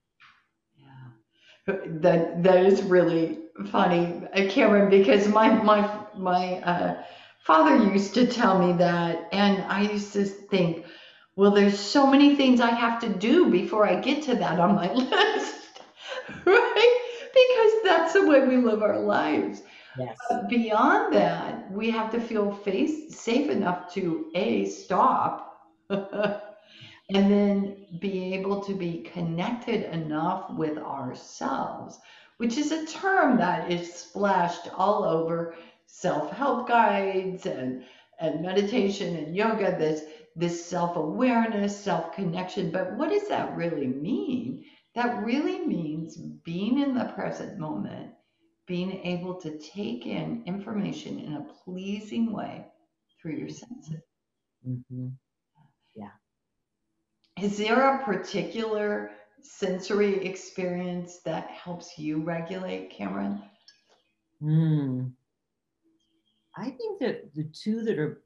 Yeah. 0.78 1.76
That 1.86 2.44
that 2.44 2.66
is 2.66 2.82
really 2.84 3.40
funny, 3.68 4.22
uh, 4.34 4.50
Cameron, 4.50 4.90
because 4.90 5.28
my 5.28 5.50
my 5.50 6.00
my 6.16 6.56
uh, 6.62 7.04
father 7.44 7.78
used 7.78 8.14
to 8.16 8.28
tell 8.28 8.60
me 8.60 8.74
that, 8.78 9.30
and 9.32 9.64
I 9.64 9.82
used 9.82 10.14
to 10.14 10.26
think, 10.26 10.86
well, 11.36 11.52
there's 11.52 11.78
so 11.78 12.08
many 12.08 12.36
things 12.36 12.60
I 12.60 12.72
have 12.72 13.00
to 13.02 13.10
do 13.10 13.50
before 13.50 13.88
I 13.88 14.00
get 14.00 14.24
to 14.24 14.36
that 14.36 14.60
on 14.60 14.76
my 14.76 14.92
list, 14.94 15.56
right? 16.46 17.04
because 17.34 17.72
that's 17.84 18.14
the 18.14 18.26
way 18.26 18.46
we 18.48 18.58
live 18.58 18.82
our 18.84 19.00
lives. 19.00 19.64
Yes. 19.98 20.18
But 20.30 20.50
beyond 20.50 21.14
that, 21.14 21.72
we 21.72 21.90
have 21.92 22.12
to 22.12 22.20
feel 22.20 22.52
face, 22.52 23.16
safe 23.18 23.50
enough 23.50 23.94
to 23.94 24.32
A, 24.36 24.66
stop, 24.66 25.70
and 25.90 26.42
then 27.10 27.86
be 28.00 28.34
able 28.34 28.62
to 28.64 28.74
be 28.74 29.10
connected 29.14 29.84
enough 29.94 30.52
with 30.52 30.78
ourselves, 30.78 32.00
which 32.38 32.58
is 32.58 32.72
a 32.72 32.86
term 32.88 33.38
that 33.38 33.72
is 33.72 33.94
splashed 33.94 34.70
all 34.76 35.04
over 35.04 35.56
self-help 35.86 36.68
guides 36.68 37.46
and, 37.46 37.84
and 38.20 38.42
meditation 38.42 39.16
and 39.16 39.36
yoga, 39.36 39.78
this, 39.78 40.04
this 40.36 40.66
self-awareness, 40.66 41.80
self-connection. 41.80 42.72
But 42.72 42.98
what 42.98 43.10
does 43.10 43.28
that 43.28 43.56
really 43.56 43.88
mean? 43.88 44.66
That 44.96 45.24
really 45.24 45.66
means 45.66 46.18
being 46.18 46.80
in 46.80 46.94
the 46.96 47.06
present 47.16 47.58
moment, 47.58 48.12
being 48.68 48.92
able 49.04 49.36
to 49.42 49.58
take 49.58 50.06
in 50.06 50.44
information 50.46 51.20
in 51.20 51.34
a 51.34 51.46
pleasing 51.64 52.32
way 52.32 52.66
through 53.20 53.34
your 53.38 53.50
senses. 53.50 54.02
Mm-hmm. 54.68 55.08
Yeah. 55.96 56.12
Is 57.42 57.58
there 57.58 57.96
a 57.96 58.04
particular 58.04 59.12
sensory 59.42 60.26
experience 60.26 61.20
that 61.26 61.48
helps 61.48 61.98
you 61.98 62.22
regulate, 62.22 62.92
Cameron? 62.92 63.42
Mm. 64.42 65.12
I 66.56 66.70
think 66.70 67.00
that 67.00 67.34
the 67.34 67.46
two 67.46 67.84
that 67.84 67.98
are 67.98 68.22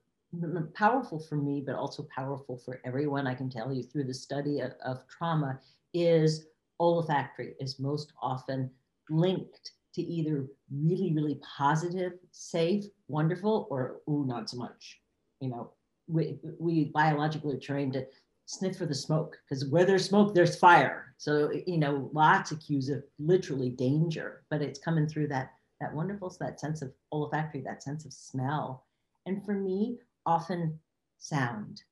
powerful 0.76 1.20
for 1.20 1.38
me, 1.38 1.64
but 1.66 1.76
also 1.76 2.06
powerful 2.14 2.58
for 2.58 2.82
everyone, 2.84 3.26
I 3.26 3.34
can 3.34 3.50
tell 3.50 3.72
you 3.72 3.84
through 3.84 4.04
the 4.04 4.14
study 4.14 4.60
of, 4.60 4.74
of 4.86 5.08
trauma, 5.08 5.60
is 5.94 6.48
olfactory 6.80 7.56
is 7.60 7.80
most 7.80 8.14
often 8.22 8.70
linked 9.10 9.72
to 9.96 10.02
either 10.02 10.46
really, 10.72 11.14
really 11.14 11.40
positive, 11.58 12.14
safe, 12.32 12.86
wonderful, 13.08 13.68
or 13.72 14.02
ooh, 14.10 14.26
not 14.28 14.50
so 14.50 14.58
much. 14.58 15.02
You 15.40 15.50
know, 15.50 15.72
we, 16.08 16.38
we 16.60 16.86
biologically 16.86 17.56
are 17.56 17.60
trained 17.60 17.94
to 17.94 18.06
sniff 18.46 18.78
for 18.78 18.86
the 18.86 18.96
smoke 18.96 19.38
because 19.44 19.66
where 19.66 19.86
there's 19.86 20.06
smoke, 20.06 20.34
there's 20.34 20.58
fire. 20.58 21.14
So, 21.18 21.52
you 21.66 21.78
know, 21.78 22.10
lots 22.14 22.52
of 22.52 22.60
cues 22.60 22.90
of 22.90 23.04
literally 23.20 23.70
danger, 23.70 24.44
but 24.50 24.62
it's 24.62 24.80
coming 24.80 25.08
through 25.08 25.28
that 25.30 25.52
that 25.80 25.94
wonderful, 25.94 26.36
that 26.40 26.60
sense 26.60 26.82
of 26.82 26.92
olfactory, 27.12 27.62
that 27.62 27.84
sense 27.84 28.06
of 28.06 28.12
smell. 28.14 28.86
And 29.26 29.46
for 29.46 29.54
me, 29.54 30.00
often 30.26 30.80
sound. 31.20 31.84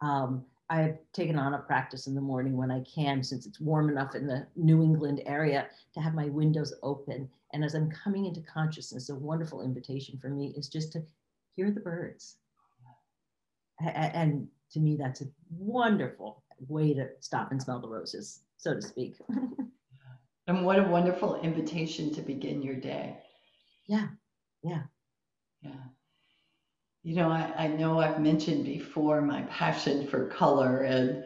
Um, 0.00 0.44
I've 0.70 0.98
taken 1.12 1.36
on 1.36 1.54
a 1.54 1.58
practice 1.58 2.06
in 2.06 2.14
the 2.14 2.20
morning 2.20 2.56
when 2.56 2.70
I 2.70 2.84
can, 2.84 3.24
since 3.24 3.44
it's 3.44 3.60
warm 3.60 3.90
enough 3.90 4.14
in 4.14 4.28
the 4.28 4.46
New 4.54 4.84
England 4.84 5.20
area, 5.26 5.66
to 5.94 6.00
have 6.00 6.14
my 6.14 6.26
windows 6.26 6.72
open. 6.84 7.28
And 7.52 7.64
as 7.64 7.74
I'm 7.74 7.90
coming 7.90 8.24
into 8.24 8.40
consciousness, 8.40 9.08
a 9.08 9.14
wonderful 9.16 9.62
invitation 9.62 10.16
for 10.16 10.28
me 10.28 10.54
is 10.56 10.68
just 10.68 10.92
to 10.92 11.02
hear 11.56 11.72
the 11.72 11.80
birds. 11.80 12.36
And 13.80 14.46
to 14.70 14.78
me, 14.78 14.96
that's 14.96 15.22
a 15.22 15.28
wonderful 15.50 16.44
way 16.68 16.94
to 16.94 17.08
stop 17.18 17.50
and 17.50 17.60
smell 17.60 17.80
the 17.80 17.88
roses, 17.88 18.42
so 18.56 18.74
to 18.74 18.80
speak. 18.82 19.16
and 20.46 20.64
what 20.64 20.78
a 20.78 20.84
wonderful 20.84 21.40
invitation 21.40 22.14
to 22.14 22.22
begin 22.22 22.62
your 22.62 22.76
day. 22.76 23.16
Yeah, 23.88 24.06
yeah. 24.62 24.82
Yeah. 25.62 25.72
You 27.02 27.14
know, 27.14 27.30
I, 27.30 27.50
I 27.56 27.66
know 27.66 27.98
I've 27.98 28.18
mentioned 28.18 28.64
before 28.64 29.20
my 29.20 29.42
passion 29.42 30.02
for 30.02 30.22
color, 30.22 30.80
and 30.80 31.16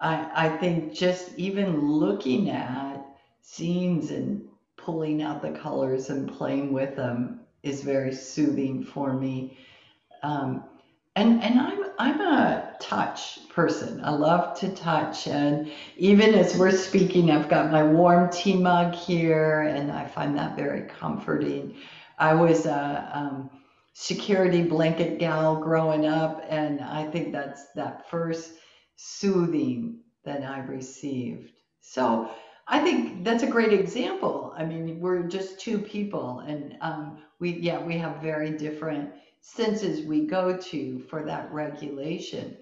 I, 0.00 0.26
I 0.32 0.48
think 0.48 0.90
just 0.90 1.30
even 1.36 1.78
looking 1.78 2.48
at 2.48 3.00
scenes 3.40 4.10
and 4.10 4.40
pulling 4.76 5.22
out 5.22 5.40
the 5.40 5.50
colors 5.50 6.10
and 6.10 6.26
playing 6.26 6.72
with 6.72 6.94
them 6.94 7.30
is 7.62 7.80
very 7.82 8.12
soothing 8.12 8.80
for 8.80 9.12
me. 9.12 9.46
um, 10.22 10.60
and 11.16 11.36
and 11.40 11.58
I'm 11.58 11.84
I'm 11.98 12.20
a 12.20 12.62
touch 12.78 13.38
person. 13.48 14.00
I 14.02 14.10
love 14.10 14.52
to 14.54 14.68
touch, 14.68 15.26
and 15.26 15.60
even 15.96 16.34
as 16.34 16.54
we're 16.54 16.70
speaking, 16.70 17.30
I've 17.30 17.48
got 17.48 17.68
my 17.68 17.82
warm 17.82 18.28
tea 18.28 18.54
mug 18.54 18.94
here, 18.94 19.60
and 19.62 19.90
I 19.90 20.04
find 20.04 20.36
that 20.36 20.54
very 20.56 20.82
comforting. 20.82 21.72
I 22.18 22.32
was 22.34 22.66
a 22.66 23.04
um, 23.12 23.48
security 23.94 24.62
blanket 24.62 25.18
gal 25.18 25.56
growing 25.56 26.06
up, 26.06 26.44
and 26.48 26.80
I 26.80 27.10
think 27.10 27.32
that's 27.32 27.72
that 27.74 28.08
first 28.10 28.54
soothing 28.96 30.00
that 30.24 30.42
I 30.42 30.60
received. 30.60 31.52
So 31.80 32.30
I 32.68 32.78
think 32.78 33.24
that's 33.24 33.42
a 33.42 33.48
great 33.48 33.72
example. 33.72 34.54
I 34.56 34.64
mean, 34.64 35.00
we're 35.00 35.24
just 35.24 35.60
two 35.60 35.78
people, 35.78 36.40
and 36.40 36.76
um, 36.80 37.18
we 37.38 37.52
yeah 37.52 37.82
we 37.82 37.98
have 37.98 38.22
very 38.22 38.50
different 38.50 39.12
senses 39.40 40.06
we 40.06 40.26
go 40.26 40.56
to 40.56 41.00
for 41.10 41.24
that 41.24 41.52
regulation. 41.52 42.56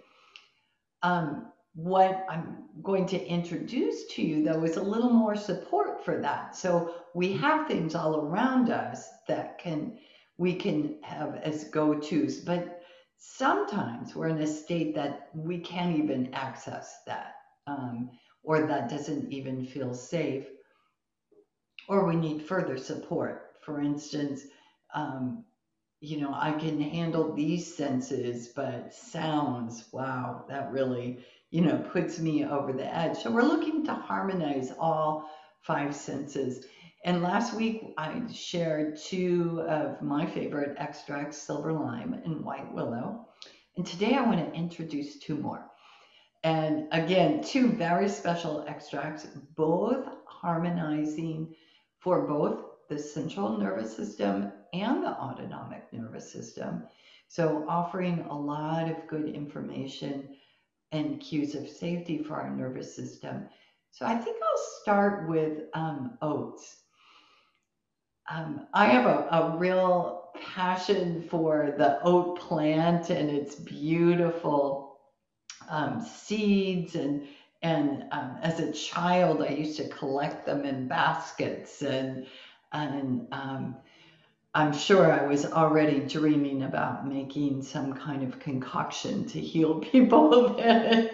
Um, 1.02 1.52
what 1.74 2.26
I'm 2.28 2.64
going 2.82 3.06
to 3.06 3.26
introduce 3.26 4.06
to 4.14 4.22
you, 4.22 4.42
though, 4.42 4.64
is 4.64 4.76
a 4.76 4.82
little 4.82 5.10
more 5.10 5.36
support 5.36 6.04
for 6.04 6.20
that. 6.20 6.56
So 6.56 6.94
we 7.14 7.32
have 7.34 7.68
things 7.68 7.94
all 7.94 8.16
around 8.16 8.70
us 8.70 9.08
that 9.28 9.58
can 9.58 9.98
we 10.40 10.54
can 10.54 10.96
have 11.02 11.36
as 11.36 11.64
go-tos, 11.64 12.36
but 12.38 12.80
sometimes 13.18 14.16
we're 14.16 14.28
in 14.28 14.40
a 14.40 14.46
state 14.46 14.94
that 14.94 15.28
we 15.34 15.58
can't 15.58 15.98
even 15.98 16.32
access 16.32 16.96
that, 17.06 17.34
um, 17.66 18.08
or 18.42 18.66
that 18.66 18.88
doesn't 18.88 19.30
even 19.30 19.66
feel 19.66 19.92
safe, 19.92 20.46
or 21.90 22.06
we 22.06 22.16
need 22.16 22.40
further 22.40 22.78
support. 22.78 23.50
For 23.60 23.82
instance, 23.82 24.44
um, 24.94 25.44
you 26.00 26.18
know, 26.18 26.32
I 26.32 26.52
can 26.52 26.80
handle 26.80 27.34
these 27.34 27.76
senses, 27.76 28.48
but 28.48 28.94
sounds, 28.94 29.84
wow, 29.92 30.46
that 30.48 30.72
really, 30.72 31.18
you 31.50 31.60
know, 31.60 31.76
puts 31.92 32.18
me 32.18 32.46
over 32.46 32.72
the 32.72 32.96
edge. 32.96 33.18
So 33.18 33.30
we're 33.30 33.42
looking 33.42 33.84
to 33.84 33.92
harmonize 33.92 34.72
all 34.78 35.28
five 35.60 35.94
senses. 35.94 36.64
And 37.04 37.22
last 37.22 37.54
week 37.54 37.94
I 37.96 38.20
shared 38.30 38.96
two 38.96 39.62
of 39.68 40.02
my 40.02 40.26
favorite 40.26 40.76
extracts, 40.78 41.38
silver 41.38 41.72
lime 41.72 42.12
and 42.12 42.44
white 42.44 42.72
willow. 42.74 43.26
And 43.76 43.86
today 43.86 44.14
I 44.16 44.22
want 44.22 44.38
to 44.38 44.58
introduce 44.58 45.18
two 45.18 45.36
more. 45.36 45.70
And 46.42 46.88
again, 46.92 47.42
two 47.42 47.72
very 47.72 48.08
special 48.08 48.64
extracts, 48.66 49.26
both 49.56 50.08
harmonizing 50.26 51.54
for 51.98 52.26
both 52.26 52.64
the 52.88 52.98
central 52.98 53.56
nervous 53.56 53.94
system 53.94 54.52
and 54.72 55.02
the 55.02 55.08
autonomic 55.10 55.92
nervous 55.92 56.30
system. 56.30 56.84
So, 57.28 57.64
offering 57.68 58.26
a 58.28 58.36
lot 58.36 58.90
of 58.90 59.06
good 59.06 59.28
information 59.28 60.36
and 60.92 61.20
cues 61.20 61.54
of 61.54 61.68
safety 61.68 62.18
for 62.18 62.34
our 62.34 62.50
nervous 62.50 62.94
system. 62.94 63.48
So, 63.90 64.06
I 64.06 64.16
think 64.16 64.36
I'll 64.42 64.64
start 64.82 65.28
with 65.28 65.64
um, 65.74 66.18
oats. 66.22 66.79
Um, 68.30 68.60
I 68.74 68.86
have 68.88 69.06
a, 69.06 69.20
a 69.30 69.42
real 69.44 70.14
passion 70.34 71.20
for 71.20 71.72
the 71.76 71.92
oat 72.02 72.36
plant 72.36 73.10
and 73.10 73.30
its 73.30 73.56
beautiful 73.56 74.80
um, 75.68 76.00
seeds 76.00 76.96
and 76.96 77.20
and 77.62 78.04
um, 78.12 78.36
as 78.42 78.60
a 78.60 78.68
child, 78.68 79.42
I 79.42 79.48
used 79.48 79.76
to 79.76 79.84
collect 79.84 80.44
them 80.44 80.64
in 80.66 80.84
baskets 80.84 81.82
and 81.82 82.18
and 82.72 83.22
um, 83.32 83.76
I'm 84.54 84.72
sure 84.72 85.10
I 85.10 85.22
was 85.22 85.44
already 85.46 86.00
dreaming 86.00 86.62
about 86.62 87.00
making 87.00 87.62
some 87.62 87.92
kind 87.92 88.22
of 88.22 88.38
concoction 88.38 89.24
to 89.26 89.40
heal 89.40 89.74
people 89.92 90.28
with 90.28 90.52
it. 90.58 91.06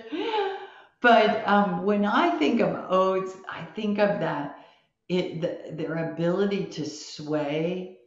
But 1.00 1.36
um, 1.44 1.76
when 1.76 2.04
I 2.04 2.30
think 2.30 2.60
of 2.60 2.76
oats, 2.88 3.36
I 3.48 3.64
think 3.74 3.98
of 3.98 4.18
that 4.18 4.50
it 5.08 5.40
the, 5.40 5.72
their 5.72 6.12
ability 6.12 6.66
to 6.66 6.84
sway 6.84 7.98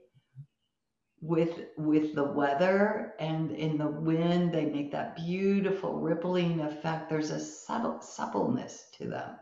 with 1.21 1.65
with 1.77 2.15
the 2.15 2.23
weather 2.23 3.13
and 3.19 3.51
in 3.51 3.77
the 3.77 3.87
wind 3.87 4.53
they 4.53 4.65
make 4.65 4.91
that 4.91 5.15
beautiful 5.15 5.99
rippling 5.99 6.61
effect 6.61 7.09
there's 7.09 7.31
a 7.31 7.39
subtle 7.39 7.99
suppleness 8.01 8.85
to 8.97 9.07
them 9.07 9.35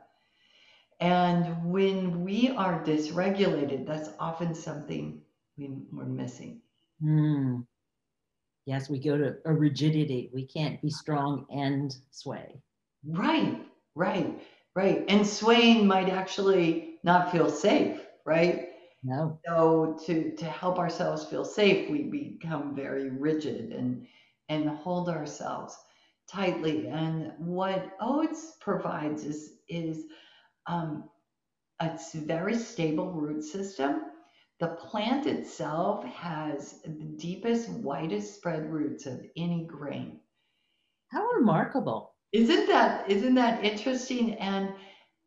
and 0.99 1.71
when 1.71 2.23
we 2.23 2.49
are 2.49 2.83
dysregulated, 2.83 3.85
that's 3.85 4.09
often 4.19 4.55
something 4.55 5.21
we, 5.57 5.69
we're 5.91 6.05
missing. 6.05 6.61
Mm. 7.03 7.65
Yes, 8.65 8.89
we 8.89 8.99
go 8.99 9.17
to 9.17 9.35
a 9.45 9.53
rigidity. 9.53 10.29
We 10.33 10.45
can't 10.47 10.81
be 10.81 10.89
strong 10.89 11.45
and 11.51 11.95
sway. 12.11 12.59
Right, 13.07 13.61
right, 13.95 14.41
right. 14.75 15.05
And 15.07 15.25
swaying 15.25 15.85
might 15.85 16.09
actually 16.09 16.96
not 17.07 17.31
feel 17.31 17.49
safe, 17.49 18.07
right? 18.25 18.69
No. 19.03 19.41
So 19.47 19.97
to 20.05 20.35
to 20.35 20.45
help 20.45 20.79
ourselves 20.79 21.25
feel 21.25 21.45
safe, 21.45 21.89
we 21.89 22.03
become 22.03 22.75
very 22.75 23.09
rigid 23.09 23.71
and 23.73 24.07
and 24.49 24.69
hold 24.69 25.09
ourselves 25.09 25.77
tightly. 26.27 26.87
And 26.87 27.33
what 27.39 27.93
oats 28.01 28.57
provides 28.61 29.23
is 29.25 29.59
is 29.69 30.05
um, 30.67 31.09
a 31.79 31.97
very 32.15 32.57
stable 32.57 33.11
root 33.13 33.43
system. 33.43 34.01
The 34.59 34.69
plant 34.69 35.27
itself 35.27 36.03
has 36.05 36.81
the 36.83 37.05
deepest, 37.17 37.69
widest 37.69 38.35
spread 38.35 38.71
roots 38.71 39.05
of 39.07 39.25
any 39.37 39.65
grain. 39.65 40.21
How 41.09 41.27
remarkable! 41.27 42.15
Isn't 42.33 42.67
that 42.67 43.09
isn't 43.09 43.35
that 43.35 43.63
interesting? 43.63 44.35
And 44.35 44.73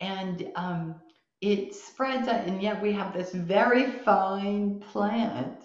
and 0.00 0.50
um, 0.56 1.00
it 1.40 1.74
spreads 1.74 2.28
out, 2.28 2.46
and 2.46 2.62
yet 2.62 2.80
we 2.82 2.92
have 2.92 3.14
this 3.14 3.32
very 3.32 3.90
fine 3.90 4.80
plant 4.80 5.62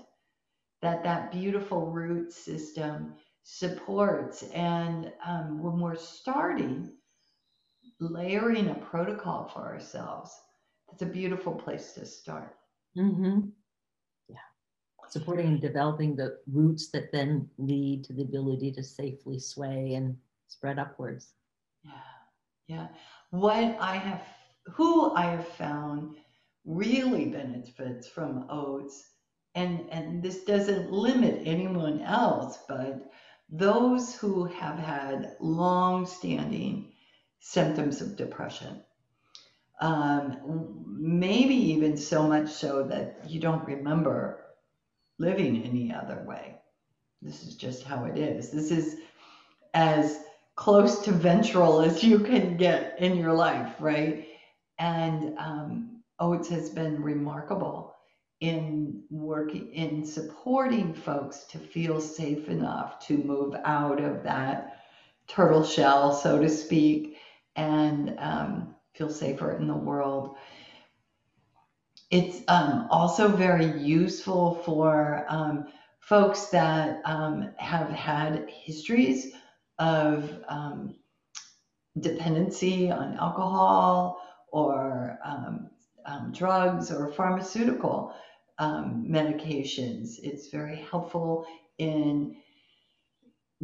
that 0.82 1.04
that 1.04 1.32
beautiful 1.32 1.92
root 1.92 2.32
system 2.32 3.14
supports. 3.44 4.44
And 4.54 5.12
um, 5.26 5.62
when 5.62 5.80
we're 5.80 5.96
starting, 5.96 6.92
layering 8.00 8.70
a 8.70 8.76
protocol 8.76 9.50
for 9.54 9.62
ourselves, 9.62 10.32
that's 10.88 11.02
a 11.02 11.06
beautiful 11.06 11.54
place 11.54 11.94
to 11.94 12.06
start. 12.06 12.56
Mm-hmm. 12.98 13.50
Yeah. 14.30 14.38
Supporting 15.10 15.48
and 15.48 15.62
developing 15.62 16.16
the 16.16 16.38
roots 16.52 16.90
that 16.92 17.12
then 17.12 17.50
lead 17.58 18.04
to 18.06 18.14
the 18.14 18.24
ability 18.24 18.72
to 18.74 18.84
safely 18.84 19.40
sway 19.40 19.96
and 19.96 20.16
spread 20.48 20.80
upwards. 20.80 21.34
Yeah. 21.84 21.92
Yeah. 22.68 22.88
What 23.32 23.78
I 23.80 23.96
have, 23.98 24.22
who 24.74 25.14
I 25.14 25.26
have 25.26 25.48
found 25.48 26.18
really 26.66 27.26
benefits 27.26 28.08
from 28.08 28.48
oats, 28.50 29.12
and, 29.54 29.88
and 29.92 30.22
this 30.22 30.44
doesn't 30.44 30.92
limit 30.92 31.42
anyone 31.46 32.02
else, 32.02 32.60
but 32.68 33.10
those 33.50 34.16
who 34.16 34.46
have 34.46 34.78
had 34.78 35.36
long 35.40 36.06
standing 36.06 36.92
symptoms 37.40 38.02
of 38.02 38.16
depression. 38.16 38.82
Um, 39.82 40.84
maybe 40.88 41.54
even 41.54 41.98
so 41.98 42.28
much 42.28 42.50
so 42.50 42.84
that 42.84 43.20
you 43.28 43.40
don't 43.40 43.68
remember 43.68 44.46
living 45.20 45.64
any 45.64 45.94
other 45.94 46.24
way. 46.26 46.56
This 47.22 47.44
is 47.44 47.56
just 47.56 47.84
how 47.84 48.06
it 48.06 48.18
is. 48.18 48.52
This 48.52 48.72
is 48.72 48.98
as 49.74 50.20
close 50.56 51.00
to 51.04 51.12
ventral 51.12 51.82
as 51.82 52.04
you 52.04 52.20
can 52.20 52.58
get 52.58 52.96
in 53.00 53.18
your 53.18 53.34
life, 53.34 53.76
right? 53.80 54.28
And 54.80 55.38
um, 55.38 56.04
Oats 56.20 56.50
has 56.50 56.70
been 56.70 57.02
remarkable 57.02 57.96
in 58.42 59.04
working 59.10 59.72
in 59.74 60.06
supporting 60.06 60.94
folks 60.94 61.46
to 61.46 61.58
feel 61.58 62.02
safe 62.02 62.50
enough 62.50 63.00
to 63.08 63.18
move 63.18 63.56
out 63.64 64.02
of 64.02 64.24
that 64.24 64.84
turtle 65.28 65.64
shell, 65.64 66.14
so 66.14 66.40
to 66.42 66.50
speak, 66.50 67.18
and 67.56 68.16
um, 68.20 68.76
feel 68.94 69.10
safer 69.10 69.58
in 69.58 69.68
the 69.68 69.74
world. 69.74 70.36
It's 72.12 72.42
um, 72.48 72.88
also 72.92 73.28
very 73.30 73.80
useful 73.82 74.56
for 74.66 75.26
um, 75.28 75.66
folks 76.00 76.48
that 76.48 77.02
um, 77.06 77.52
have 77.58 77.90
had 77.90 78.48
histories 78.50 79.34
of 79.80 80.44
um, 80.48 80.96
dependency 82.00 82.92
on 82.92 83.16
alcohol 83.18 84.22
or 84.56 85.20
um, 85.26 85.70
drugs 86.32 86.90
or 86.90 87.12
pharmaceutical 87.12 88.16
medications. 88.58 90.18
It's 90.24 90.48
very 90.48 90.78
helpful 90.90 91.46
in 91.78 92.38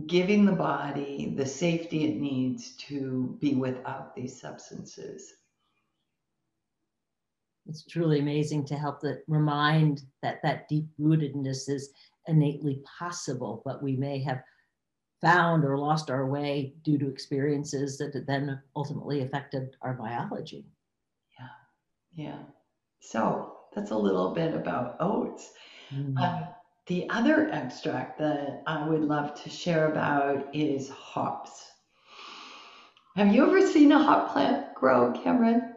giving 0.08 0.44
the 0.44 0.52
body 0.52 1.34
the 1.38 1.46
safety 1.46 2.04
it 2.04 2.18
needs 2.18 2.76
to 2.76 3.38
be 3.40 3.56
without 3.56 4.14
these 4.18 4.40
substances. 4.40 5.34
It's 7.68 7.86
truly 7.86 8.20
amazing 8.20 8.66
to 8.66 8.76
help 8.76 9.00
that 9.02 9.24
remind 9.30 10.02
that 10.24 10.42
that 10.44 10.68
deep 10.68 10.88
rootedness 11.00 11.70
is 11.70 11.92
innately 12.28 12.82
possible, 13.00 13.62
but 13.64 13.82
we 13.82 13.96
may 13.96 14.22
have 14.24 14.44
found 15.22 15.64
or 15.64 15.78
lost 15.78 16.10
our 16.10 16.26
way 16.26 16.74
due 16.84 16.98
to 16.98 17.08
experiences 17.08 17.98
that 18.00 18.26
then 18.28 18.60
ultimately 18.76 19.22
affected 19.22 19.78
our 19.84 19.94
biology. 19.94 20.66
Yeah. 22.14 22.40
So 23.00 23.58
that's 23.76 23.92
a 23.92 23.98
little 23.98 24.32
bit 24.34 24.54
about 24.54 24.98
oats. 25.00 25.54
Mm. 25.94 26.18
Um, 26.20 26.44
the 26.88 27.10
other 27.10 27.50
extract 27.52 28.18
that 28.20 28.64
I 28.68 28.88
would 28.88 29.02
love 29.02 29.42
to 29.44 29.50
share 29.50 29.92
about 29.92 30.54
is 30.54 30.90
hops. 30.90 31.72
Have 33.16 33.34
you 33.34 33.46
ever 33.46 33.66
seen 33.66 33.92
a 33.92 34.00
hop 34.02 34.32
plant 34.34 34.74
grow, 34.76 35.12
Cameron? 35.12 35.74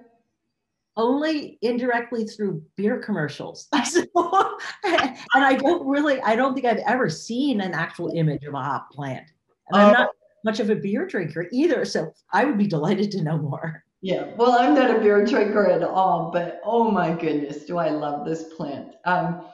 Only 0.97 1.59
indirectly 1.63 2.25
through 2.25 2.63
beer 2.77 2.99
commercials. 3.01 3.69
and 3.73 5.17
I 5.35 5.57
don't 5.57 5.87
really, 5.87 6.21
I 6.23 6.37
don't 6.37 6.55
think 6.55 6.67
I've 6.67 6.83
ever 6.87 7.09
seen 7.11 7.61
an 7.61 7.73
actual 7.75 8.11
image 8.11 8.45
of 8.45 8.55
a 8.55 8.63
hop 8.63 8.91
plant. 8.93 9.27
And 9.71 9.83
I'm 9.83 9.89
Oh. 9.91 9.93
not 9.93 10.11
much 10.45 10.61
of 10.61 10.71
a 10.71 10.75
beer 10.77 11.07
drinker 11.07 11.47
either. 11.53 11.85
So 11.85 12.13
I 12.33 12.45
would 12.45 12.59
be 12.59 12.67
delighted 12.67 13.11
to 13.13 13.23
know 13.23 13.39
more. 13.39 13.84
Yeah, 14.05 14.35
well, 14.37 14.53
I'm 14.59 14.75
not 14.75 14.95
a 14.95 15.01
beer 15.01 15.25
drinker 15.25 15.67
at 15.67 15.83
all, 15.83 16.31
but 16.31 16.61
oh 16.63 16.91
my 16.91 17.15
goodness, 17.15 17.65
do 17.65 17.79
I 17.79 17.89
love 17.89 18.27
this 18.27 18.45
plant. 18.55 18.97
Um, 19.07 19.47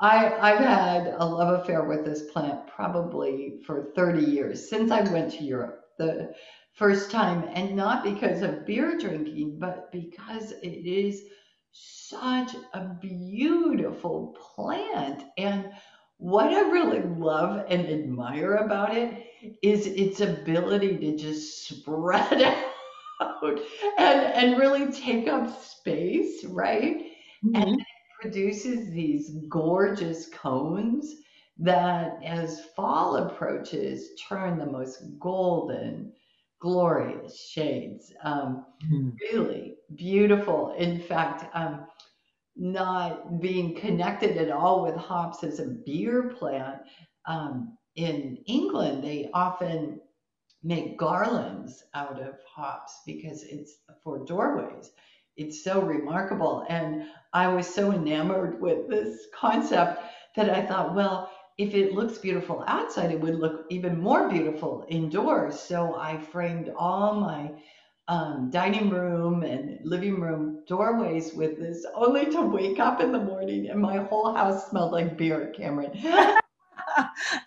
I, 0.00 0.32
I've 0.40 0.64
had 0.64 1.08
a 1.08 1.26
love 1.26 1.60
affair 1.60 1.84
with 1.84 2.04
this 2.04 2.22
plant 2.32 2.66
probably 2.68 3.60
for 3.66 3.92
30 3.94 4.24
years 4.24 4.70
since 4.70 4.90
I 4.90 5.02
went 5.02 5.32
to 5.32 5.44
Europe 5.44 5.84
the 5.98 6.34
first 6.72 7.10
time, 7.10 7.44
and 7.54 7.76
not 7.76 8.02
because 8.02 8.42
of 8.42 8.66
beer 8.66 8.98
drinking, 8.98 9.58
but 9.58 9.92
because 9.92 10.52
it 10.62 10.86
is 10.88 11.24
such 11.72 12.56
a 12.74 12.96
beautiful 13.00 14.34
plant. 14.56 15.24
And 15.38 15.70
what 16.18 16.48
I 16.54 16.62
really 16.70 17.02
love 17.02 17.66
and 17.68 17.86
admire 17.88 18.54
about 18.56 18.96
it 18.96 19.26
is 19.62 19.86
its 19.86 20.20
ability 20.20 20.98
to 20.98 21.16
just 21.18 21.68
spread 21.68 22.42
out 22.42 22.71
and, 23.42 23.60
and 23.98 24.58
really 24.58 24.90
take 24.92 25.28
up 25.28 25.50
space, 25.62 26.44
right? 26.44 27.06
Mhm. 27.42 27.84
produces 28.20 28.90
these 28.90 29.30
gorgeous 29.48 30.28
cones 30.28 31.16
that, 31.58 32.22
as 32.24 32.64
fall 32.76 33.16
approaches, 33.16 34.10
turn 34.28 34.58
the 34.58 34.66
most 34.66 35.02
golden, 35.18 36.12
glorious 36.60 37.46
shades. 37.48 38.12
Um, 38.22 38.64
Mhm. 38.82 39.20
really 39.32 39.76
beautiful. 39.94 40.72
In 40.72 41.00
fact, 41.00 41.44
um, 41.54 41.86
not 42.56 43.40
being 43.40 43.74
connected 43.76 44.36
at 44.36 44.50
all 44.50 44.82
with 44.82 44.96
hops 44.96 45.44
as 45.44 45.60
a 45.60 45.66
beer 45.86 46.34
plant, 46.38 46.82
um, 47.26 47.76
in 47.96 48.38
England, 48.46 49.02
they 49.04 49.30
often 49.34 50.00
make 50.62 50.98
garlands 50.98 51.84
out 51.94 52.20
of 52.20 52.36
hops 52.54 53.00
because 53.06 53.42
it's 53.44 53.78
for 54.02 54.24
doorways. 54.24 54.92
It's 55.36 55.64
so 55.64 55.80
remarkable. 55.80 56.64
And 56.68 57.04
I 57.32 57.48
was 57.48 57.66
so 57.72 57.92
enamored 57.92 58.60
with 58.60 58.88
this 58.88 59.26
concept 59.34 60.02
that 60.36 60.50
I 60.50 60.64
thought, 60.66 60.94
well, 60.94 61.30
if 61.58 61.74
it 61.74 61.94
looks 61.94 62.18
beautiful 62.18 62.64
outside, 62.66 63.10
it 63.12 63.20
would 63.20 63.36
look 63.36 63.66
even 63.70 64.00
more 64.00 64.28
beautiful 64.28 64.84
indoors. 64.88 65.58
So 65.60 65.96
I 65.96 66.18
framed 66.18 66.72
all 66.76 67.14
my 67.14 67.50
um, 68.08 68.50
dining 68.50 68.90
room 68.90 69.42
and 69.42 69.78
living 69.84 70.20
room 70.20 70.64
doorways 70.68 71.32
with 71.34 71.58
this, 71.58 71.86
only 71.94 72.26
to 72.26 72.42
wake 72.42 72.78
up 72.80 73.00
in 73.00 73.12
the 73.12 73.18
morning 73.20 73.68
and 73.70 73.80
my 73.80 73.98
whole 73.98 74.34
house 74.34 74.68
smelled 74.70 74.92
like 74.92 75.16
beer, 75.16 75.52
Cameron. 75.56 75.92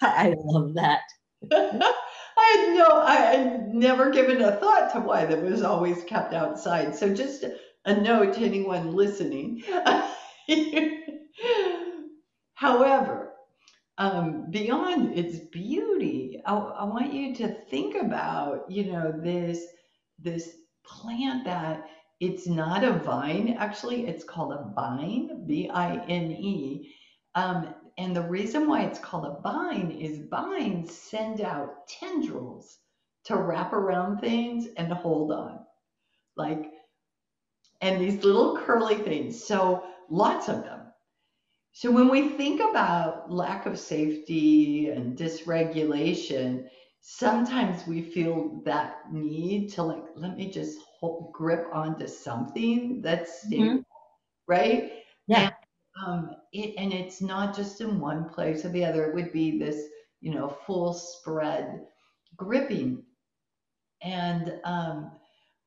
I 0.01 0.33
love 0.37 0.73
that. 0.75 1.01
I 2.45 2.57
had 2.57 2.75
no, 2.75 2.87
I 3.01 3.15
had 3.15 3.73
never 3.73 4.11
given 4.11 4.41
a 4.41 4.55
thought 4.57 4.91
to 4.93 4.99
why 4.99 5.25
that 5.25 5.41
was 5.41 5.63
always 5.63 6.03
kept 6.03 6.33
outside. 6.33 6.95
So 6.95 7.13
just 7.13 7.43
a 7.85 7.95
note 7.95 8.33
to 8.35 8.45
anyone 8.45 8.95
listening. 8.95 9.63
However, 12.53 13.33
um, 13.97 14.51
beyond 14.51 15.17
its 15.17 15.39
beauty, 15.51 16.39
I, 16.45 16.55
I 16.55 16.83
want 16.83 17.13
you 17.13 17.33
to 17.35 17.47
think 17.69 17.95
about, 17.95 18.69
you 18.69 18.91
know, 18.91 19.11
this 19.11 19.65
this 20.19 20.55
plant 20.85 21.45
that 21.45 21.85
it's 22.19 22.47
not 22.47 22.83
a 22.83 22.93
vine. 22.93 23.55
Actually, 23.57 24.07
it's 24.07 24.23
called 24.23 24.53
a 24.53 24.63
bine, 24.75 25.45
B-I-N-E. 25.47 26.93
Um, 27.35 27.73
and 27.97 28.15
the 28.15 28.21
reason 28.21 28.67
why 28.67 28.83
it's 28.83 28.99
called 28.99 29.25
a 29.25 29.41
bine 29.41 29.91
is 29.91 30.27
vines 30.29 30.95
send 30.97 31.41
out 31.41 31.87
tendrils 31.87 32.79
to 33.25 33.35
wrap 33.35 33.73
around 33.73 34.19
things 34.19 34.67
and 34.77 34.91
hold 34.91 35.31
on. 35.31 35.59
Like, 36.35 36.71
and 37.81 38.01
these 38.01 38.23
little 38.23 38.57
curly 38.57 38.95
things. 38.95 39.43
So 39.43 39.83
lots 40.09 40.49
of 40.49 40.63
them. 40.63 40.81
So 41.73 41.91
when 41.91 42.09
we 42.09 42.29
think 42.29 42.61
about 42.61 43.31
lack 43.31 43.65
of 43.65 43.77
safety 43.77 44.89
and 44.89 45.17
dysregulation, 45.17 46.69
sometimes 47.01 47.85
we 47.87 48.01
feel 48.01 48.61
that 48.65 49.11
need 49.11 49.69
to 49.73 49.83
like, 49.83 50.05
let 50.15 50.37
me 50.37 50.49
just 50.49 50.79
hold, 50.99 51.31
grip 51.33 51.67
onto 51.73 52.07
something 52.07 53.01
that's 53.01 53.43
stable, 53.43 53.69
Mhm. 53.69 53.83
right? 54.47 55.04
Um, 56.03 56.35
it, 56.51 56.75
and 56.77 56.93
it's 56.93 57.21
not 57.21 57.55
just 57.55 57.81
in 57.81 57.99
one 57.99 58.29
place 58.29 58.65
or 58.65 58.69
the 58.69 58.83
other. 58.83 59.05
It 59.05 59.15
would 59.15 59.31
be 59.31 59.57
this, 59.57 59.81
you 60.21 60.33
know, 60.33 60.49
full 60.65 60.93
spread 60.93 61.85
gripping. 62.35 63.03
And 64.01 64.59
um, 64.65 65.11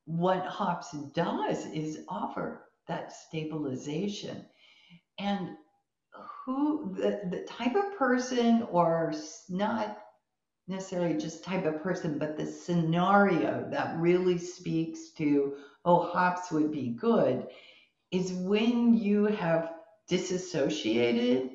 what 0.04 0.44
hops 0.44 0.92
does 1.14 1.66
is 1.66 2.00
offer 2.08 2.64
that 2.88 3.12
stabilization. 3.12 4.44
And 5.18 5.50
who 6.44 6.94
the, 6.94 7.20
the 7.30 7.44
type 7.44 7.74
of 7.74 7.96
person, 7.96 8.66
or 8.70 9.12
not 9.48 9.98
necessarily 10.66 11.16
just 11.16 11.44
type 11.44 11.64
of 11.64 11.82
person, 11.82 12.18
but 12.18 12.36
the 12.36 12.46
scenario 12.46 13.66
that 13.70 13.98
really 13.98 14.38
speaks 14.38 15.10
to, 15.16 15.54
oh, 15.84 16.10
hops 16.10 16.50
would 16.50 16.70
be 16.70 16.88
good, 16.88 17.46
is 18.10 18.32
when 18.32 18.94
you 18.94 19.24
have 19.26 19.72
disassociated 20.08 21.50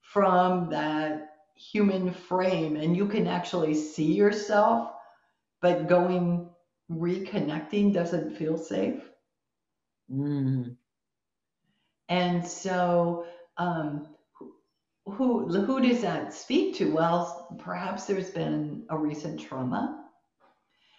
from 0.00 0.70
that 0.70 1.30
human 1.56 2.12
frame 2.12 2.76
and 2.76 2.96
you 2.96 3.08
can 3.08 3.26
actually 3.26 3.74
see 3.74 4.12
yourself, 4.12 4.92
but 5.60 5.88
going 5.88 6.50
reconnecting 6.90 7.92
doesn't 7.92 8.36
feel 8.36 8.56
safe. 8.56 9.02
Mm. 10.10 10.76
And 12.08 12.46
so, 12.46 13.26
um, 13.56 14.14
who 15.06 15.48
who 15.64 15.80
does 15.80 16.02
that 16.02 16.32
speak 16.34 16.76
to? 16.76 16.92
Well, 16.92 17.56
perhaps 17.58 18.06
there's 18.06 18.30
been 18.30 18.86
a 18.90 18.98
recent 18.98 19.40
trauma, 19.40 20.10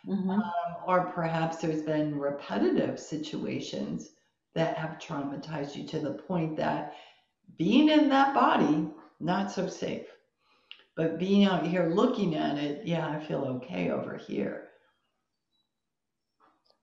Mhm. 0.07 0.29
um, 0.29 0.75
or 0.87 1.11
perhaps 1.11 1.57
there's 1.57 1.81
been 1.81 2.19
repetitive 2.19 2.99
situations 2.99 4.14
that 4.55 4.77
have 4.77 4.97
traumatized 4.97 5.75
you 5.75 5.85
to 5.87 5.99
the 5.99 6.13
point 6.13 6.57
that 6.57 6.95
being 7.57 7.89
in 7.89 8.09
that 8.09 8.33
body, 8.33 8.87
not 9.19 9.51
so 9.51 9.67
safe. 9.67 10.07
But 10.95 11.19
being 11.19 11.43
out 11.43 11.67
here 11.67 11.91
looking 11.93 12.35
at 12.35 12.57
it, 12.57 12.87
yeah, 12.87 13.07
I 13.07 13.23
feel 13.23 13.43
okay 13.45 13.91
over 13.91 14.15
here. 14.15 14.69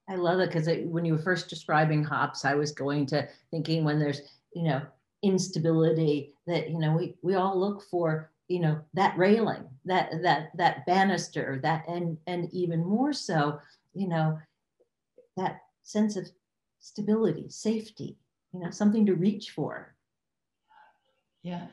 I 0.07 0.15
love 0.15 0.39
it 0.39 0.51
because 0.51 0.67
when 0.85 1.03
you 1.03 1.13
were 1.13 1.21
first 1.21 1.49
describing 1.49 2.03
hops, 2.03 2.45
I 2.45 2.53
was 2.53 2.71
going 2.71 3.05
to 3.07 3.27
thinking 3.49 3.83
when 3.83 3.99
there's, 3.99 4.21
you 4.53 4.63
know, 4.63 4.81
instability 5.23 6.33
that, 6.45 6.69
you 6.69 6.77
know, 6.77 6.93
we, 6.95 7.15
we 7.23 7.35
all 7.35 7.59
look 7.59 7.81
for, 7.89 8.29
you 8.49 8.59
know, 8.59 8.79
that 8.93 9.17
railing, 9.17 9.63
that, 9.85 10.11
that, 10.21 10.49
that 10.57 10.85
banister, 10.85 11.59
that, 11.63 11.85
and, 11.87 12.17
and 12.27 12.53
even 12.53 12.85
more 12.85 13.13
so, 13.13 13.59
you 13.93 14.07
know, 14.07 14.37
that 15.37 15.61
sense 15.81 16.17
of 16.17 16.29
stability, 16.83 17.47
safety, 17.49 18.17
you 18.51 18.59
know, 18.59 18.69
something 18.69 19.05
to 19.05 19.15
reach 19.15 19.51
for. 19.51 19.95
Yeah. 21.41 21.67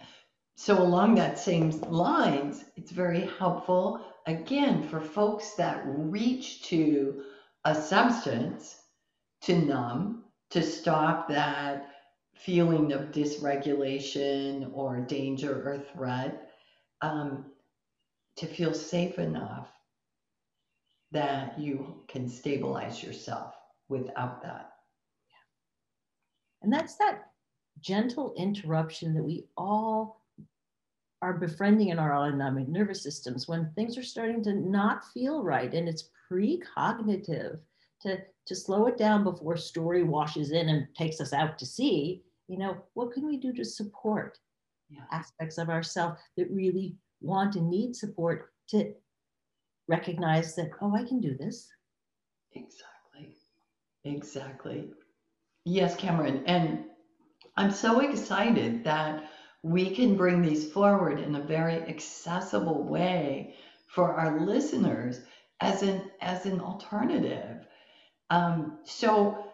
So 0.54 0.80
along 0.80 1.16
that 1.16 1.36
same 1.38 1.70
lines, 1.80 2.64
it's 2.76 2.92
very 2.92 3.28
helpful, 3.38 4.04
again, 4.26 4.86
for 4.88 5.00
folks 5.00 5.54
that 5.54 5.82
reach 5.84 6.62
to 6.68 7.24
a 7.64 7.74
substance 7.74 8.76
to 9.42 9.58
numb, 9.58 10.24
to 10.50 10.62
stop 10.62 11.28
that 11.28 11.88
feeling 12.36 12.92
of 12.92 13.10
dysregulation 13.10 14.70
or 14.72 15.00
danger 15.00 15.68
or 15.68 15.78
threat, 15.92 16.52
um, 17.02 17.46
to 18.36 18.46
feel 18.46 18.72
safe 18.72 19.18
enough 19.18 19.70
that 21.10 21.58
you 21.58 22.04
can 22.06 22.28
stabilize 22.28 23.02
yourself 23.02 23.54
without 23.88 24.42
that. 24.42 24.69
And 26.62 26.72
that's 26.72 26.96
that 26.96 27.30
gentle 27.80 28.34
interruption 28.36 29.14
that 29.14 29.22
we 29.22 29.44
all 29.56 30.20
are 31.22 31.34
befriending 31.34 31.88
in 31.88 31.98
our 31.98 32.16
autonomic 32.16 32.68
nervous 32.68 33.02
systems 33.02 33.46
when 33.46 33.70
things 33.74 33.96
are 33.98 34.02
starting 34.02 34.42
to 34.42 34.54
not 34.54 35.04
feel 35.12 35.42
right 35.42 35.74
and 35.74 35.88
it's 35.88 36.10
precognitive 36.30 37.58
to 38.00 38.18
to 38.46 38.54
slow 38.54 38.86
it 38.86 38.96
down 38.96 39.22
before 39.22 39.56
story 39.56 40.02
washes 40.02 40.50
in 40.52 40.70
and 40.70 40.86
takes 40.96 41.20
us 41.20 41.32
out 41.32 41.58
to 41.58 41.66
sea 41.66 42.22
you 42.48 42.58
know 42.58 42.76
what 42.94 43.12
can 43.12 43.26
we 43.26 43.36
do 43.36 43.52
to 43.52 43.64
support 43.64 44.38
yeah. 44.88 45.02
aspects 45.12 45.58
of 45.58 45.68
ourselves 45.68 46.18
that 46.36 46.50
really 46.50 46.96
want 47.20 47.56
and 47.56 47.68
need 47.68 47.94
support 47.94 48.52
to 48.68 48.92
recognize 49.88 50.54
that 50.54 50.70
oh 50.80 50.94
i 50.94 51.04
can 51.04 51.20
do 51.20 51.36
this? 51.36 51.68
Exactly. 52.52 53.36
Exactly 54.04 54.90
yes 55.70 55.96
cameron 55.96 56.42
and 56.46 56.84
i'm 57.56 57.70
so 57.70 58.00
excited 58.00 58.84
that 58.84 59.30
we 59.62 59.90
can 59.90 60.16
bring 60.16 60.42
these 60.42 60.70
forward 60.72 61.18
in 61.18 61.34
a 61.34 61.42
very 61.42 61.76
accessible 61.82 62.82
way 62.84 63.54
for 63.86 64.14
our 64.14 64.40
listeners 64.40 65.20
as 65.60 65.82
an 65.82 66.10
as 66.20 66.46
an 66.46 66.60
alternative. 66.60 67.66
Um, 68.30 68.78
so 68.84 69.44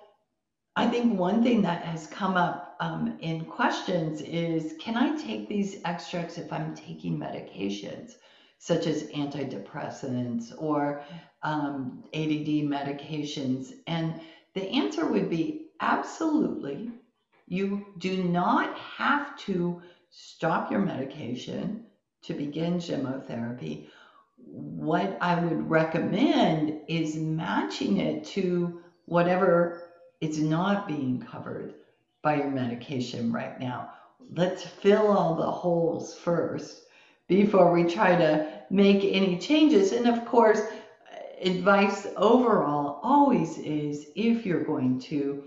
I 0.76 0.86
think 0.86 1.18
one 1.18 1.42
thing 1.42 1.62
that 1.62 1.82
has 1.82 2.06
come 2.06 2.36
up 2.36 2.76
um, 2.80 3.16
in 3.20 3.46
questions 3.46 4.20
is 4.20 4.74
can 4.78 4.96
I 4.96 5.16
take 5.16 5.48
these 5.48 5.80
extracts 5.84 6.38
if 6.38 6.52
I'm 6.52 6.74
taking 6.74 7.18
medications 7.18 8.12
such 8.58 8.86
as 8.86 9.04
antidepressants 9.04 10.52
or 10.58 11.02
um, 11.42 12.04
ADD 12.14 12.68
medications? 12.68 13.72
And 13.86 14.20
the 14.54 14.68
answer 14.68 15.06
would 15.06 15.30
be 15.30 15.65
absolutely. 15.80 16.90
You 17.46 17.86
do 17.98 18.24
not 18.24 18.76
have 18.78 19.36
to 19.38 19.80
stop 20.10 20.70
your 20.70 20.80
medication 20.80 21.86
to 22.22 22.34
begin 22.34 22.74
gemmotherapy. 22.74 23.88
What 24.36 25.16
I 25.20 25.40
would 25.42 25.70
recommend 25.70 26.80
is 26.88 27.16
matching 27.16 27.98
it 27.98 28.24
to 28.26 28.80
whatever 29.06 29.90
is 30.20 30.38
not 30.38 30.88
being 30.88 31.20
covered 31.20 31.74
by 32.22 32.36
your 32.36 32.50
medication 32.50 33.32
right 33.32 33.58
now. 33.60 33.90
Let's 34.34 34.64
fill 34.64 35.08
all 35.16 35.34
the 35.36 35.50
holes 35.50 36.14
first 36.14 36.86
before 37.28 37.72
we 37.72 37.84
try 37.84 38.16
to 38.16 38.46
make 38.70 39.04
any 39.04 39.38
changes. 39.38 39.92
And 39.92 40.08
of 40.08 40.24
course, 40.24 40.60
advice 41.40 42.06
overall 42.16 43.00
always 43.02 43.58
is 43.58 44.08
if 44.16 44.46
you're 44.46 44.64
going 44.64 44.98
to 45.00 45.44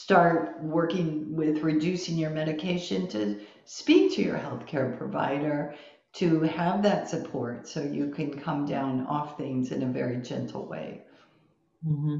start 0.00 0.58
working 0.62 1.26
with 1.36 1.58
reducing 1.58 2.16
your 2.16 2.30
medication 2.30 3.06
to 3.06 3.38
speak 3.66 4.14
to 4.14 4.22
your 4.22 4.38
healthcare 4.38 4.96
provider 4.96 5.74
to 6.14 6.40
have 6.40 6.82
that 6.82 7.06
support 7.06 7.68
so 7.68 7.82
you 7.82 8.10
can 8.10 8.32
come 8.40 8.64
down 8.64 9.06
off 9.06 9.36
things 9.36 9.72
in 9.72 9.82
a 9.82 9.86
very 9.86 10.16
gentle 10.22 10.66
way. 10.66 11.02
Mm-hmm. 11.86 12.16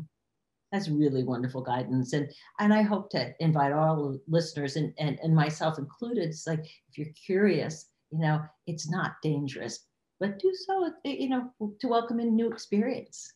That's 0.70 0.90
really 0.90 1.24
wonderful 1.24 1.62
guidance. 1.62 2.12
And 2.12 2.30
and 2.58 2.74
I 2.74 2.82
hope 2.82 3.08
to 3.12 3.32
invite 3.40 3.72
all 3.72 4.18
listeners 4.28 4.76
and, 4.76 4.92
and, 4.98 5.18
and 5.22 5.34
myself 5.34 5.78
included. 5.78 6.28
It's 6.28 6.46
like 6.46 6.66
if 6.90 6.98
you're 6.98 7.14
curious, 7.26 7.86
you 8.12 8.18
know, 8.18 8.42
it's 8.66 8.90
not 8.90 9.12
dangerous, 9.22 9.86
but 10.20 10.38
do 10.38 10.52
so, 10.66 10.92
you 11.04 11.30
know, 11.30 11.50
to 11.80 11.88
welcome 11.88 12.20
in 12.20 12.36
new 12.36 12.52
experience. 12.52 13.32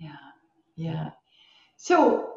Yeah. 0.00 0.16
Yeah. 0.76 1.10
So 1.76 2.31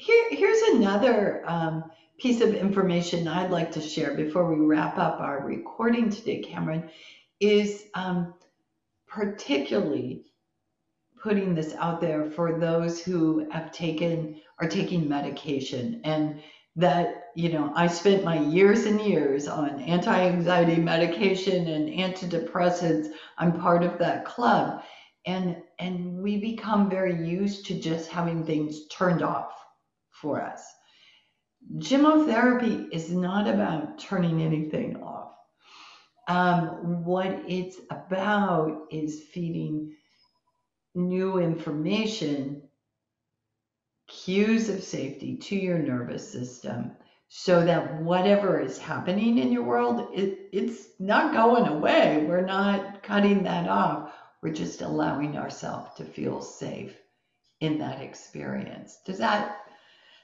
here, 0.00 0.28
here's 0.30 0.62
another 0.74 1.42
um, 1.46 1.84
piece 2.16 2.40
of 2.40 2.54
information 2.54 3.28
I'd 3.28 3.50
like 3.50 3.70
to 3.72 3.82
share 3.82 4.14
before 4.14 4.50
we 4.50 4.64
wrap 4.64 4.96
up 4.96 5.20
our 5.20 5.44
recording 5.44 6.08
today, 6.08 6.40
Cameron, 6.40 6.88
is 7.38 7.84
um, 7.92 8.32
particularly 9.06 10.24
putting 11.22 11.54
this 11.54 11.74
out 11.74 12.00
there 12.00 12.30
for 12.30 12.58
those 12.58 13.02
who 13.02 13.46
have 13.50 13.72
taken 13.72 14.40
are 14.58 14.68
taking 14.68 15.06
medication 15.06 16.00
and 16.04 16.40
that 16.76 17.24
you 17.34 17.50
know 17.52 17.72
i 17.74 17.86
spent 17.86 18.24
my 18.24 18.38
years 18.38 18.86
and 18.86 19.00
years 19.02 19.46
on 19.48 19.80
anti-anxiety 19.80 20.76
medication 20.76 21.66
and 21.68 21.90
antidepressants. 21.90 23.08
I'm 23.36 23.60
part 23.60 23.82
of 23.82 23.98
that 23.98 24.24
club. 24.24 24.82
And 25.26 25.56
and 25.78 26.22
we 26.22 26.38
become 26.38 26.88
very 26.88 27.28
used 27.28 27.66
to 27.66 27.78
just 27.78 28.08
having 28.10 28.46
things 28.46 28.86
turned 28.88 29.22
off 29.22 29.59
for 30.20 30.42
us 30.42 30.62
Gemmotherapy 31.78 32.88
is 32.90 33.10
not 33.10 33.46
about 33.46 33.98
turning 33.98 34.42
anything 34.42 34.96
off. 35.02 35.34
Um, 36.26 37.04
what 37.04 37.44
it's 37.46 37.78
about 37.90 38.86
is 38.90 39.24
feeding 39.32 39.94
new 40.94 41.38
information, 41.38 42.62
cues 44.08 44.68
of 44.68 44.82
safety 44.82 45.36
to 45.36 45.56
your 45.56 45.78
nervous 45.78 46.30
system 46.30 46.92
so 47.28 47.64
that 47.64 48.02
whatever 48.02 48.60
is 48.60 48.78
happening 48.78 49.38
in 49.38 49.52
your 49.52 49.62
world, 49.62 50.08
it, 50.14 50.48
it's 50.52 50.88
not 50.98 51.32
going 51.32 51.66
away. 51.68 52.24
We're 52.26 52.40
not 52.40 53.02
cutting 53.02 53.44
that 53.44 53.68
off. 53.68 54.12
We're 54.42 54.52
just 54.52 54.80
allowing 54.80 55.36
ourselves 55.36 55.94
to 55.96 56.04
feel 56.04 56.40
safe 56.40 56.96
in 57.60 57.78
that 57.78 58.00
experience. 58.00 58.98
Does 59.04 59.18
that 59.18 59.58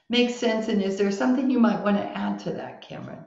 makes 0.09 0.35
sense. 0.35 0.67
And 0.67 0.81
is 0.81 0.97
there 0.97 1.11
something 1.11 1.49
you 1.49 1.59
might 1.59 1.83
want 1.83 1.97
to 1.97 2.17
add 2.17 2.39
to 2.39 2.51
that, 2.51 2.81
Cameron? 2.81 3.25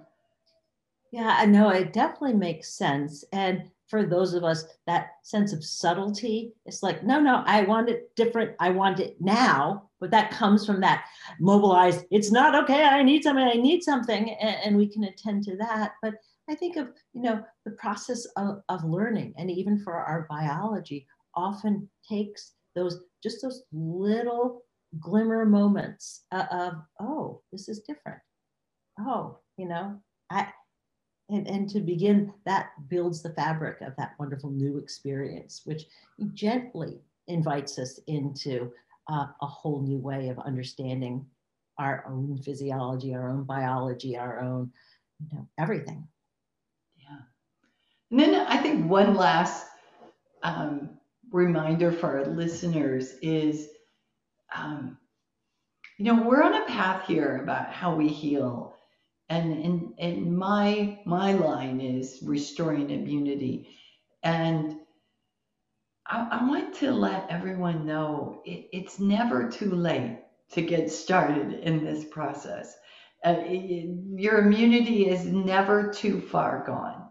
Yeah, 1.13 1.37
I 1.39 1.47
know 1.47 1.71
it 1.71 1.93
definitely 1.93 2.35
makes 2.35 2.73
sense. 2.73 3.25
And 3.33 3.71
for 3.89 4.07
those 4.07 4.35
of 4.35 4.45
us, 4.45 4.65
that 4.87 5.11
sense 5.23 5.53
of 5.53 5.65
subtlety, 5.65 6.53
it's 6.65 6.83
like, 6.83 7.03
no, 7.03 7.19
no, 7.19 7.43
I 7.45 7.63
want 7.63 7.89
it 7.89 8.15
different. 8.15 8.55
I 8.61 8.71
want 8.71 9.01
it 9.01 9.17
now. 9.21 9.91
But 9.99 10.13
that 10.13 10.31
comes 10.31 10.65
from 10.65 10.81
that 10.83 11.05
mobilized, 11.41 12.05
it's 12.11 12.31
not 12.31 12.55
okay. 12.63 12.85
I 12.85 13.03
need 13.03 13.25
something. 13.25 13.45
I 13.45 13.55
need 13.55 13.83
something. 13.83 14.31
And, 14.41 14.57
and 14.65 14.77
we 14.77 14.87
can 14.87 15.05
attend 15.05 15.43
to 15.45 15.57
that. 15.57 15.95
But 16.01 16.15
I 16.49 16.55
think 16.55 16.77
of, 16.77 16.89
you 17.13 17.23
know, 17.23 17.43
the 17.65 17.73
process 17.73 18.25
of, 18.37 18.63
of 18.69 18.85
learning 18.85 19.35
and 19.37 19.51
even 19.51 19.79
for 19.79 19.95
our 19.95 20.27
biology 20.31 21.07
often 21.35 21.89
takes 22.09 22.53
those 22.75 23.01
just 23.23 23.43
those 23.43 23.65
little 23.73 24.63
glimmer 24.99 25.45
moments 25.45 26.25
of, 26.33 26.75
oh, 27.01 27.43
this 27.53 27.69
is 27.69 27.81
different. 27.81 28.19
Oh, 28.99 29.39
you 29.57 29.69
know, 29.69 30.01
I, 30.31 30.49
and, 31.29 31.47
and 31.47 31.69
to 31.71 31.81
begin, 31.81 32.33
that 32.45 32.71
builds 32.89 33.23
the 33.23 33.33
fabric 33.35 33.81
of 33.83 33.95
that 33.97 34.15
wonderful 34.19 34.51
new 34.51 34.79
experience, 34.79 35.63
which 35.65 35.85
gently 36.35 36.99
invites 37.29 37.79
us 37.79 38.01
into 38.09 38.73
uh, 39.09 39.27
a 39.41 39.47
whole 39.47 39.81
new 39.81 39.99
way 39.99 40.29
of 40.29 40.39
understanding 40.41 41.25
our 41.79 42.05
own 42.09 42.39
physiology, 42.39 43.15
our 43.15 43.31
own 43.31 43.45
biology, 43.45 44.17
our 44.17 44.41
own, 44.41 44.71
you 45.21 45.29
know, 45.33 45.47
everything. 45.59 46.07
Yeah. 46.99 47.19
And 48.11 48.21
then 48.21 48.35
I 48.47 48.57
think 48.57 48.91
one 48.91 49.15
last 49.15 49.67
um, 50.43 50.91
reminder 51.31 51.93
for 51.93 52.19
our 52.19 52.27
listeners 52.27 53.15
is 53.23 53.69
um, 54.55 54.99
you 55.99 56.05
know, 56.07 56.23
we're 56.23 56.43
on 56.43 56.63
a 56.63 56.67
path 56.67 57.07
here 57.07 57.41
about 57.43 57.73
how 57.73 57.95
we 57.95 58.09
heal. 58.09 58.75
And, 59.29 59.95
and 59.99 60.37
my, 60.37 60.99
my 61.05 61.33
line 61.33 61.81
is 61.81 62.19
restoring 62.23 62.91
immunity. 62.91 63.69
And 64.23 64.77
I, 66.07 66.45
want 66.45 66.75
to 66.77 66.91
let 66.91 67.31
everyone 67.31 67.87
know 67.87 68.43
it, 68.45 68.69
it's 68.73 68.99
never 68.99 69.49
too 69.49 69.71
late 69.71 70.19
to 70.53 70.63
get 70.63 70.91
started 70.91 71.61
in 71.61 71.85
this 71.85 72.05
process. 72.05 72.75
Uh, 73.25 73.43
your 73.47 74.39
immunity 74.39 75.09
is 75.09 75.25
never 75.25 75.93
too 75.93 76.21
far 76.21 76.65
gone. 76.67 77.09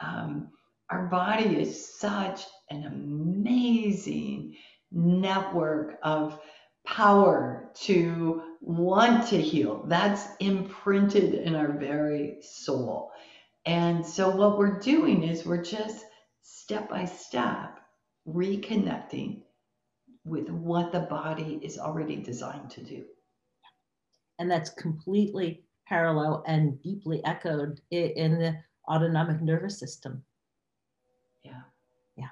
Um, 0.00 0.48
our 0.88 1.06
body 1.06 1.60
is 1.60 1.98
such 1.98 2.44
an 2.70 2.86
amazing 2.86 4.56
network 4.90 5.98
of 6.02 6.40
power 6.88 7.70
to 7.74 8.42
want 8.60 9.28
to 9.28 9.40
heal. 9.40 9.84
That's 9.86 10.24
imprinted 10.40 11.34
in 11.34 11.54
our 11.54 11.72
very 11.72 12.38
soul. 12.42 13.12
And 13.66 14.04
so, 14.04 14.34
what 14.34 14.58
we're 14.58 14.78
doing 14.78 15.24
is 15.24 15.44
we're 15.44 15.62
just 15.62 16.04
step 16.42 16.88
by 16.88 17.04
step 17.04 17.78
reconnecting 18.26 19.42
with 20.24 20.48
what 20.48 20.92
the 20.92 21.00
body 21.00 21.60
is 21.62 21.78
already 21.78 22.16
designed 22.16 22.70
to 22.70 22.82
do. 22.82 23.04
And 24.38 24.50
that's 24.50 24.70
completely 24.70 25.64
parallel 25.86 26.44
and 26.46 26.80
deeply 26.82 27.22
echoed 27.24 27.80
in 27.90 28.38
the 28.38 28.56
autonomic 28.88 29.42
nervous 29.42 29.78
system. 29.78 30.22
Yeah. 31.42 31.60
Yeah. 32.16 32.28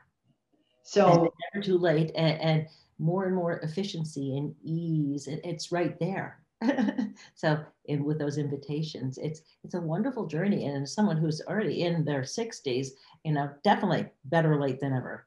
So, 0.82 1.32
never 1.54 1.64
too 1.64 1.78
late. 1.78 2.12
And, 2.14 2.40
and 2.40 2.66
more 2.98 3.26
and 3.26 3.34
more 3.34 3.58
efficiency 3.58 4.36
and 4.36 4.54
ease. 4.62 5.26
It, 5.26 5.40
it's 5.44 5.72
right 5.72 5.98
there. 5.98 6.42
so 7.34 7.58
and 7.88 8.04
with 8.04 8.18
those 8.18 8.38
invitations, 8.38 9.18
it's 9.18 9.42
it's 9.62 9.74
a 9.74 9.80
wonderful 9.80 10.26
journey. 10.26 10.66
And 10.66 10.84
as 10.84 10.94
someone 10.94 11.18
who's 11.18 11.42
already 11.42 11.82
in 11.82 12.04
their 12.04 12.22
60s, 12.22 12.88
you 13.24 13.32
know, 13.32 13.50
definitely 13.62 14.06
better 14.24 14.60
late 14.60 14.80
than 14.80 14.94
ever. 14.94 15.26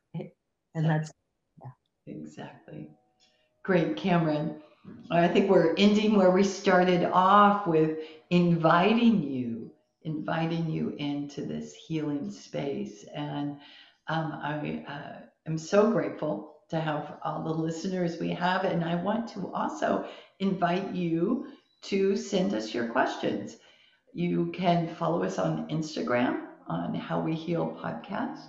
And 0.75 0.85
that's 0.85 1.11
yeah. 1.61 1.69
Exactly. 2.07 2.89
Great, 3.63 3.95
Cameron. 3.95 4.61
I 5.11 5.27
think 5.27 5.49
we're 5.49 5.75
ending 5.75 6.15
where 6.15 6.31
we 6.31 6.43
started 6.43 7.03
off 7.05 7.67
with 7.67 7.99
inviting 8.29 9.21
you, 9.21 9.71
inviting 10.03 10.69
you 10.69 10.95
into 10.97 11.45
this 11.45 11.73
healing 11.73 12.31
space. 12.31 13.05
And 13.13 13.59
um, 14.07 14.39
I 14.41 14.85
uh, 14.87 15.21
am 15.47 15.57
so 15.57 15.91
grateful 15.91 16.58
to 16.69 16.79
have 16.79 17.17
all 17.23 17.43
the 17.43 17.49
listeners 17.49 18.19
we 18.19 18.29
have. 18.31 18.63
And 18.63 18.83
I 18.83 18.95
want 18.95 19.27
to 19.29 19.51
also 19.53 20.05
invite 20.39 20.93
you 20.93 21.47
to 21.83 22.15
send 22.15 22.53
us 22.53 22.73
your 22.73 22.89
questions. 22.89 23.57
You 24.13 24.51
can 24.53 24.93
follow 24.95 25.23
us 25.23 25.39
on 25.39 25.67
Instagram 25.69 26.47
on 26.67 26.93
How 26.95 27.19
We 27.19 27.35
Heal 27.35 27.77
Podcast. 27.81 28.39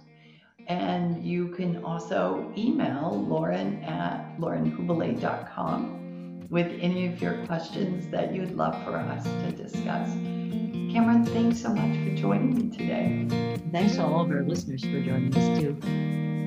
And 0.68 1.24
you 1.24 1.48
can 1.48 1.82
also 1.84 2.52
email 2.56 3.24
Lauren 3.28 3.82
at 3.82 4.38
laurenhubile.com 4.38 6.46
with 6.50 6.66
any 6.80 7.06
of 7.06 7.22
your 7.22 7.44
questions 7.46 8.08
that 8.08 8.34
you'd 8.34 8.52
love 8.52 8.74
for 8.84 8.96
us 8.96 9.24
to 9.24 9.52
discuss. 9.52 10.10
Cameron, 10.92 11.24
thanks 11.24 11.60
so 11.60 11.72
much 11.72 11.96
for 12.04 12.16
joining 12.16 12.54
me 12.54 12.76
today. 12.76 13.26
Thanks 13.70 13.94
to 13.94 14.04
all 14.04 14.22
of 14.22 14.30
our 14.30 14.42
listeners 14.42 14.82
for 14.82 15.00
joining 15.00 15.34
us 15.36 15.60
too. 15.60 16.39